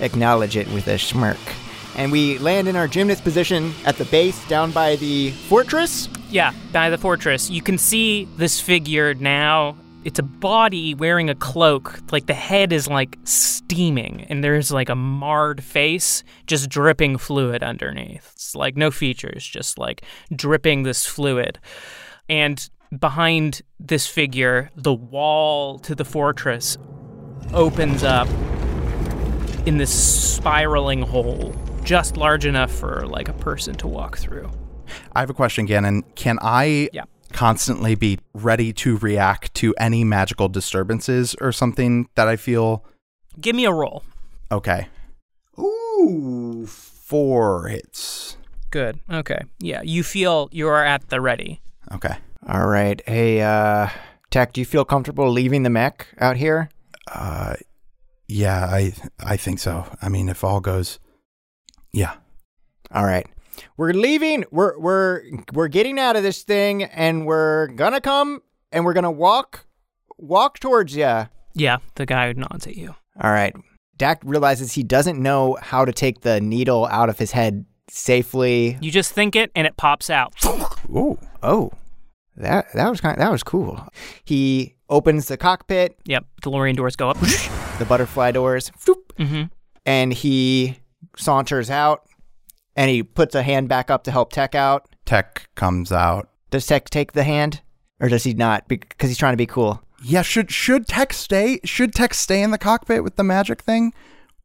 [0.00, 1.38] acknowledge it with a smirk.
[1.96, 6.08] And we land in our gymnast position at the base down by the fortress.
[6.30, 7.48] Yeah, by the fortress.
[7.48, 9.76] You can see this figure now.
[10.06, 11.98] It's a body wearing a cloak.
[12.12, 17.64] Like the head is like steaming, and there's like a marred face just dripping fluid
[17.64, 18.30] underneath.
[18.34, 20.02] It's like no features, just like
[20.32, 21.58] dripping this fluid.
[22.28, 26.78] And behind this figure, the wall to the fortress
[27.52, 28.28] opens up
[29.66, 29.90] in this
[30.36, 31.52] spiraling hole,
[31.82, 34.48] just large enough for like a person to walk through.
[35.14, 36.04] I have a question, Gannon.
[36.14, 37.02] Can I Yeah.
[37.36, 42.82] Constantly be ready to react to any magical disturbances or something that I feel
[43.40, 44.02] Give me a roll.
[44.50, 44.88] okay?
[45.58, 48.36] Ooh, four hits.
[48.70, 48.98] Good.
[49.10, 49.42] Okay.
[49.58, 51.60] Yeah, you feel you are at the ready.
[51.92, 52.16] Okay.
[52.48, 53.00] All right.
[53.06, 53.88] Hey, uh,
[54.30, 56.68] Tech, do you feel comfortable leaving the mech out here?
[57.10, 57.54] Uh,
[58.28, 59.86] yeah, I I think so.
[60.02, 60.98] I mean, if all goes,
[61.92, 62.14] yeah.
[62.90, 63.26] All right.
[63.76, 64.44] We're leaving.
[64.50, 68.42] We're we're we're getting out of this thing and we're gonna come
[68.72, 69.66] and we're gonna walk
[70.18, 71.26] walk towards you.
[71.54, 72.94] Yeah, the guy nods at you.
[73.20, 73.54] All right.
[73.96, 78.76] Dak realizes he doesn't know how to take the needle out of his head safely.
[78.80, 80.34] You just think it, and it pops out.
[80.94, 81.18] Ooh.
[81.42, 81.72] Oh,
[82.36, 83.82] that that was kind that was cool.
[84.24, 86.26] He opens the cockpit, Yep.
[86.42, 87.18] DeLorean doors go up.
[87.78, 89.44] the butterfly doors, floop, hmm
[89.88, 90.78] and he
[91.16, 92.05] saunters out
[92.76, 94.86] and he puts a hand back up to help Tech out.
[95.04, 96.28] Tech comes out.
[96.50, 97.62] Does Tech take the hand
[98.00, 98.68] or does he not?
[98.68, 99.82] Because he's trying to be cool.
[100.02, 101.58] Yeah, should should Tech stay?
[101.64, 103.92] Should Tech stay in the cockpit with the magic thing,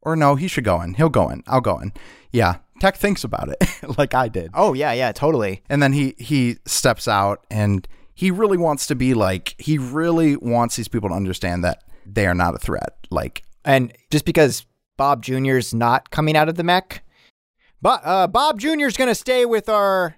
[0.00, 0.34] or no?
[0.34, 0.94] He should go in.
[0.94, 1.44] He'll go in.
[1.46, 1.92] I'll go in.
[2.32, 3.62] Yeah, Tech thinks about it
[3.98, 5.62] like I did, Oh yeah, yeah, totally.
[5.68, 10.36] and then he he steps out, and he really wants to be like he really
[10.36, 12.96] wants these people to understand that they are not a threat.
[13.10, 14.64] Like And just because
[14.96, 17.04] Bob Jr.'s not coming out of the mech,
[17.82, 20.16] but uh, Bob Jr.'s gonna stay with our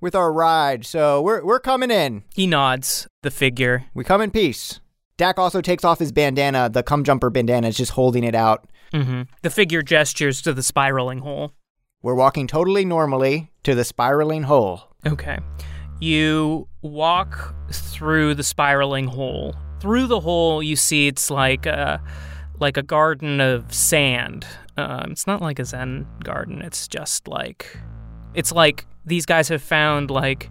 [0.00, 0.84] with our ride.
[0.84, 2.24] So we're we're coming in.
[2.34, 3.06] He nods.
[3.22, 3.84] The figure.
[3.94, 4.80] We come in peace.
[5.16, 6.68] Dak also takes off his bandana.
[6.68, 8.68] The cum jumper bandana is just holding it out.
[8.92, 11.52] hmm The figure gestures to the spiraling hole.
[12.02, 14.82] We're walking totally normally to the spiraling hole.
[15.04, 15.38] Okay.
[16.00, 19.56] You walk through the spiraling hole.
[19.80, 22.00] Through the hole, you see it's like a,
[22.60, 24.46] like a garden of sand.
[24.76, 26.62] Um, it's not like a Zen garden.
[26.62, 27.76] It's just like,
[28.34, 30.50] it's like these guys have found like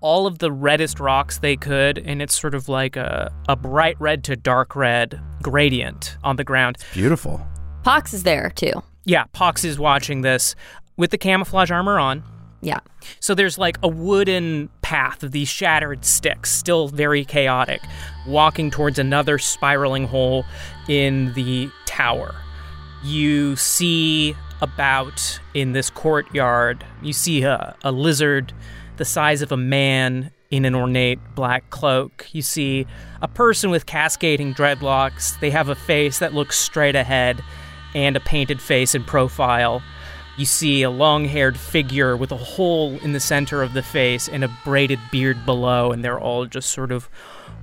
[0.00, 4.00] all of the reddest rocks they could, and it's sort of like a, a bright
[4.00, 6.78] red to dark red gradient on the ground.
[6.94, 7.44] beautiful.
[7.82, 8.72] Pox is there too.
[9.04, 10.54] Yeah, Pox is watching this
[10.96, 12.22] with the camouflage armor on.
[12.60, 12.80] Yeah.
[13.20, 17.82] So there's like a wooden path of these shattered sticks, still very chaotic,
[18.26, 20.46] walking towards another spiraling hole
[20.88, 22.34] in the tower.
[23.04, 28.54] You see about in this courtyard, you see a, a lizard
[28.96, 32.26] the size of a man in an ornate black cloak.
[32.32, 32.86] You see
[33.20, 35.38] a person with cascading dreadlocks.
[35.40, 37.44] They have a face that looks straight ahead
[37.94, 39.82] and a painted face in profile.
[40.38, 44.28] You see a long haired figure with a hole in the center of the face
[44.28, 47.08] and a braided beard below, and they're all just sort of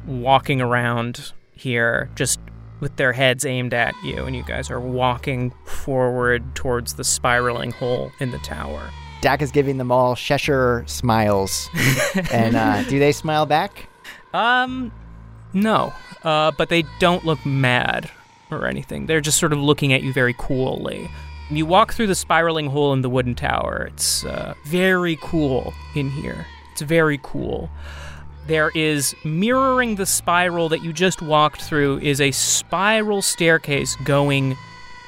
[0.05, 2.37] walking around here, just
[2.81, 7.71] with their heads aimed at you, and you guys are walking forward towards the spiraling
[7.71, 8.91] hole in the tower.
[9.21, 11.69] Dak is giving them all Cheshire smiles.
[12.31, 13.87] and uh, do they smile back?
[14.33, 14.91] Um,
[15.53, 18.11] no, uh, but they don't look mad
[18.51, 19.05] or anything.
[19.05, 21.09] They're just sort of looking at you very coolly.
[21.49, 23.89] You walk through the spiraling hole in the wooden tower.
[23.91, 26.47] It's uh, very cool in here.
[26.71, 27.69] It's very cool.
[28.47, 34.57] There is mirroring the spiral that you just walked through is a spiral staircase going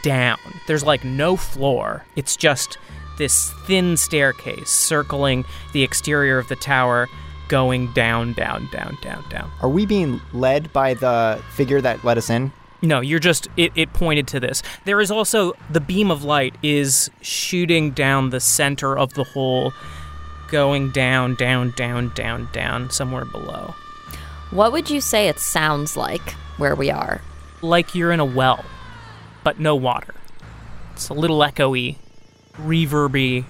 [0.04, 0.38] down.
[0.68, 2.06] There's like no floor.
[2.16, 2.78] It's just
[3.18, 7.10] this thin staircase circling the exterior of the tower
[7.48, 9.52] going down, down, down, down, down.
[9.62, 12.52] Are we being led by the figure that let us in?
[12.82, 14.62] No, you're just it, it pointed to this.
[14.86, 19.74] There is also the beam of light is shooting down the center of the hole,
[20.50, 23.74] going down, down, down, down, down, somewhere below.
[24.52, 27.22] What would you say it sounds like where we are?
[27.62, 28.64] Like you're in a well.
[29.44, 30.14] but no water.
[30.94, 31.98] It's a little echoey,
[32.58, 33.46] reverby,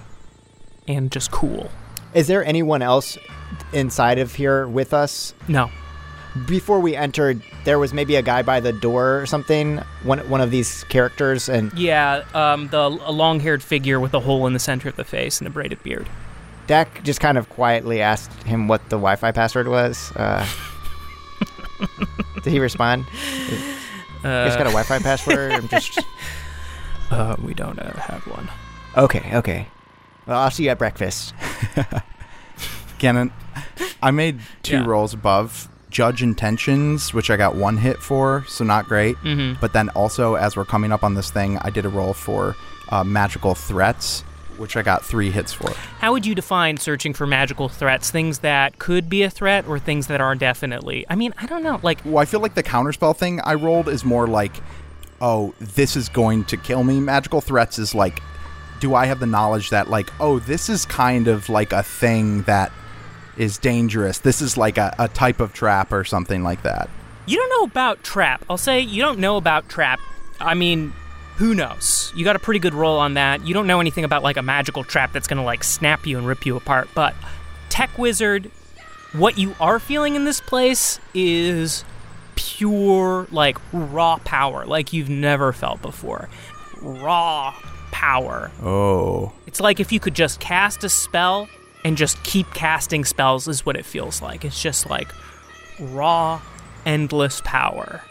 [0.86, 1.70] and just cool.
[2.14, 3.18] Is there anyone else
[3.72, 5.34] inside of here with us?
[5.48, 5.70] No.
[6.46, 9.78] Before we entered, there was maybe a guy by the door or something.
[10.02, 14.46] One one of these characters, and Yeah, um, the a long-haired figure with a hole
[14.46, 16.08] in the center of the face and a braided beard.
[16.66, 20.12] Dak just kind of quietly asked him what the Wi-Fi password was.
[20.16, 20.46] Uh,
[22.44, 23.06] did he respond?
[23.48, 23.56] You
[24.22, 25.52] guys got a Wi-Fi password?
[25.52, 25.98] I'm just
[27.10, 28.50] Uh, we don't uh, have one.
[28.96, 29.30] okay.
[29.36, 29.66] Okay.
[30.26, 31.32] Well, I'll see you at breakfast.
[32.98, 33.32] Gannon,
[34.02, 34.84] I made two Yeah.
[34.84, 39.16] rolls above judge intentions, which I got one hit for, so not great.
[39.18, 39.60] Mm-hmm.
[39.60, 42.56] But then also, as we're coming up on this thing, I did a roll for
[42.90, 44.22] uh, magical threats,
[44.56, 45.70] which I got three hits for.
[46.00, 48.10] How would you define searching for magical threats?
[48.10, 51.06] Things that could be a threat or things that are definitely?
[51.08, 51.80] I mean, I don't know.
[51.82, 54.60] Like, Well, I feel like the counterspell thing I rolled is more like,
[55.20, 57.00] oh, this is going to kill me.
[57.00, 58.20] Magical threats is like,
[58.80, 62.42] do I have the knowledge that, like, oh, this is kind of like a thing
[62.42, 62.70] that
[63.38, 64.18] is dangerous?
[64.18, 66.88] This is like a, a type of trap or something like that.
[67.26, 68.44] you don't know about trap.
[68.50, 70.00] I'll say you don't know about trap.
[70.40, 70.92] I mean,
[71.36, 72.12] who knows?
[72.16, 73.46] You got a pretty good roll on that.
[73.46, 76.26] You don't know anything about like a magical trap that's gonna like snap you and
[76.26, 76.88] rip you apart.
[76.94, 77.14] But
[77.68, 78.50] Tech Wizard,
[79.12, 81.84] what you are feeling in this place is
[82.34, 86.28] pure like raw power, like you've never felt before.
[86.80, 87.54] Raw
[87.90, 88.50] power.
[88.62, 89.32] Oh.
[89.46, 91.48] It's like if you could just cast a spell
[91.84, 94.44] and just keep casting spells, is what it feels like.
[94.44, 95.08] It's just like
[95.80, 96.40] raw,
[96.84, 98.02] endless power,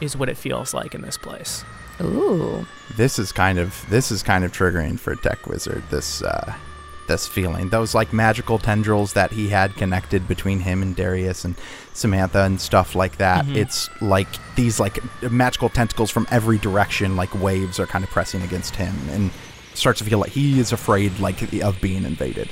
[0.00, 1.64] is what it feels like in this place.
[2.00, 2.66] Ooh.
[2.96, 5.82] this is kind of this is kind of triggering for Tech Wizard.
[5.90, 6.54] This uh,
[7.08, 11.56] this feeling, those like magical tendrils that he had connected between him and Darius and
[11.92, 13.46] Samantha and stuff like that.
[13.48, 18.42] It's like these like magical tentacles from every direction, like waves, are kind of pressing
[18.42, 19.30] against him, and
[19.74, 22.48] starts to feel like he is afraid, like of being invaded.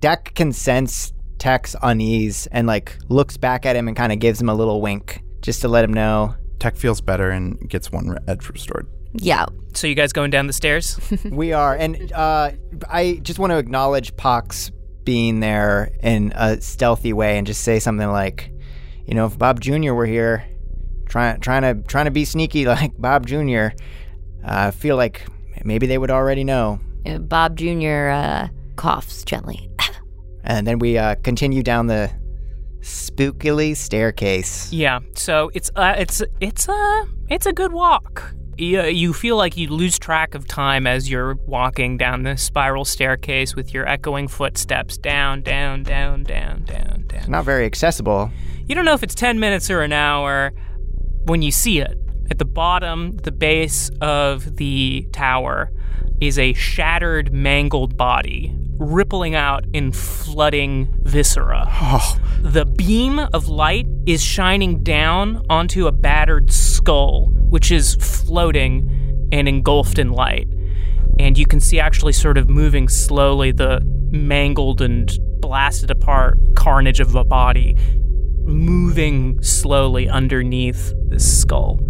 [0.00, 4.40] Dak can sense Tech's unease and like looks back at him and kind of gives
[4.40, 6.34] him a little wink just to let him know.
[6.58, 8.86] Tech feels better and gets one edge restored.
[9.14, 9.46] Yeah.
[9.74, 10.98] So you guys going down the stairs?
[11.24, 12.52] we are, and uh,
[12.88, 14.70] I just want to acknowledge Pox
[15.04, 18.52] being there in a stealthy way and just say something like,
[19.06, 19.92] you know, if Bob Jr.
[19.92, 20.46] were here,
[21.10, 23.68] trying trying to trying to be sneaky like Bob Jr.,
[24.42, 25.26] I feel like
[25.64, 26.80] maybe they would already know.
[27.04, 28.08] Uh, Bob Jr.
[28.08, 29.68] Uh, coughs gently.
[30.42, 32.10] And then we uh, continue down the
[32.80, 34.72] spookily staircase.
[34.72, 35.00] yeah.
[35.14, 38.34] So it's uh, it's it's a it's a good walk.
[38.56, 42.86] You, you feel like you lose track of time as you're walking down the spiral
[42.86, 47.30] staircase with your echoing footsteps down, down, down, down, down, down.
[47.30, 48.30] Not very accessible.
[48.66, 50.52] You don't know if it's 10 minutes or an hour
[51.24, 51.98] when you see it.
[52.30, 55.72] At the bottom, the base of the tower
[56.20, 61.64] is a shattered, mangled body rippling out in flooding viscera.
[61.68, 62.18] Oh.
[62.40, 69.46] The beam of light is shining down onto a battered skull, which is floating and
[69.46, 70.48] engulfed in light.
[71.18, 77.00] And you can see actually sort of moving slowly the mangled and blasted apart carnage
[77.00, 77.76] of a body
[78.44, 81.80] moving slowly underneath this skull.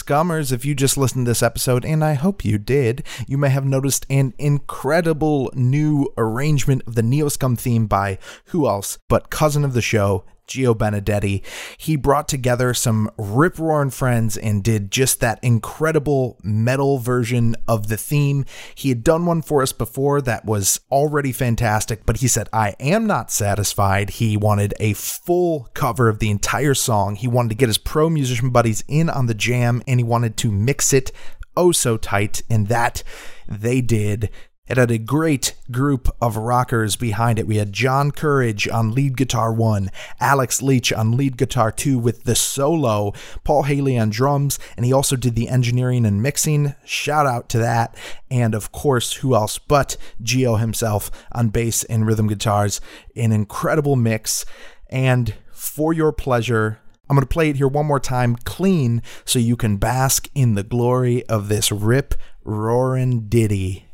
[0.00, 0.52] Scummers.
[0.52, 3.64] If you just listened to this episode, and I hope you did, you may have
[3.64, 9.74] noticed an incredible new arrangement of the Neoscum theme by who else but cousin of
[9.74, 11.42] the show, Gio Benedetti.
[11.78, 17.88] He brought together some rip roaring friends and did just that incredible metal version of
[17.88, 18.44] the theme.
[18.74, 22.74] He had done one for us before that was already fantastic, but he said, I
[22.80, 24.10] am not satisfied.
[24.10, 27.14] He wanted a full cover of the entire song.
[27.14, 30.36] He wanted to get his pro musician buddies in on the jam and he wanted
[30.38, 31.12] to mix it
[31.56, 33.02] oh so tight, and that
[33.48, 34.30] they did.
[34.70, 37.46] It had a great group of rockers behind it.
[37.48, 39.90] We had John Courage on lead guitar one,
[40.20, 43.12] Alex Leach on lead guitar two with the solo,
[43.42, 46.76] Paul Haley on drums, and he also did the engineering and mixing.
[46.84, 47.96] Shout out to that.
[48.30, 52.80] And of course, who else but Gio himself on bass and rhythm guitars.
[53.16, 54.44] An incredible mix.
[54.88, 59.40] And for your pleasure, I'm going to play it here one more time clean so
[59.40, 62.14] you can bask in the glory of this rip
[62.44, 63.89] roaring ditty.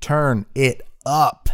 [0.00, 1.50] Turn it up.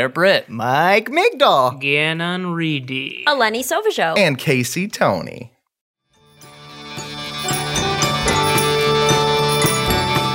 [0.00, 0.48] Is Blair Britt.
[0.48, 1.78] Mike Migdal.
[1.78, 3.22] Gannon Reedy.
[3.26, 4.16] Eleni Sovajo.
[4.16, 5.52] and Casey Tony.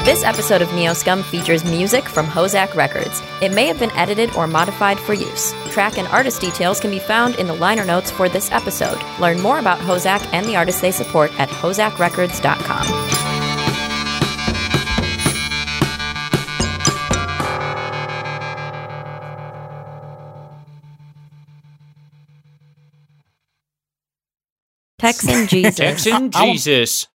[0.05, 3.23] This episode of Neoscum features music from HoZac Records.
[3.41, 5.51] It may have been edited or modified for use.
[5.71, 8.99] Track and artist details can be found in the liner notes for this episode.
[9.19, 13.34] Learn more about HoZac and the artists they support at hozacrecords.com.
[25.05, 25.75] Texan Jesus.
[25.75, 27.07] Texan Jesus.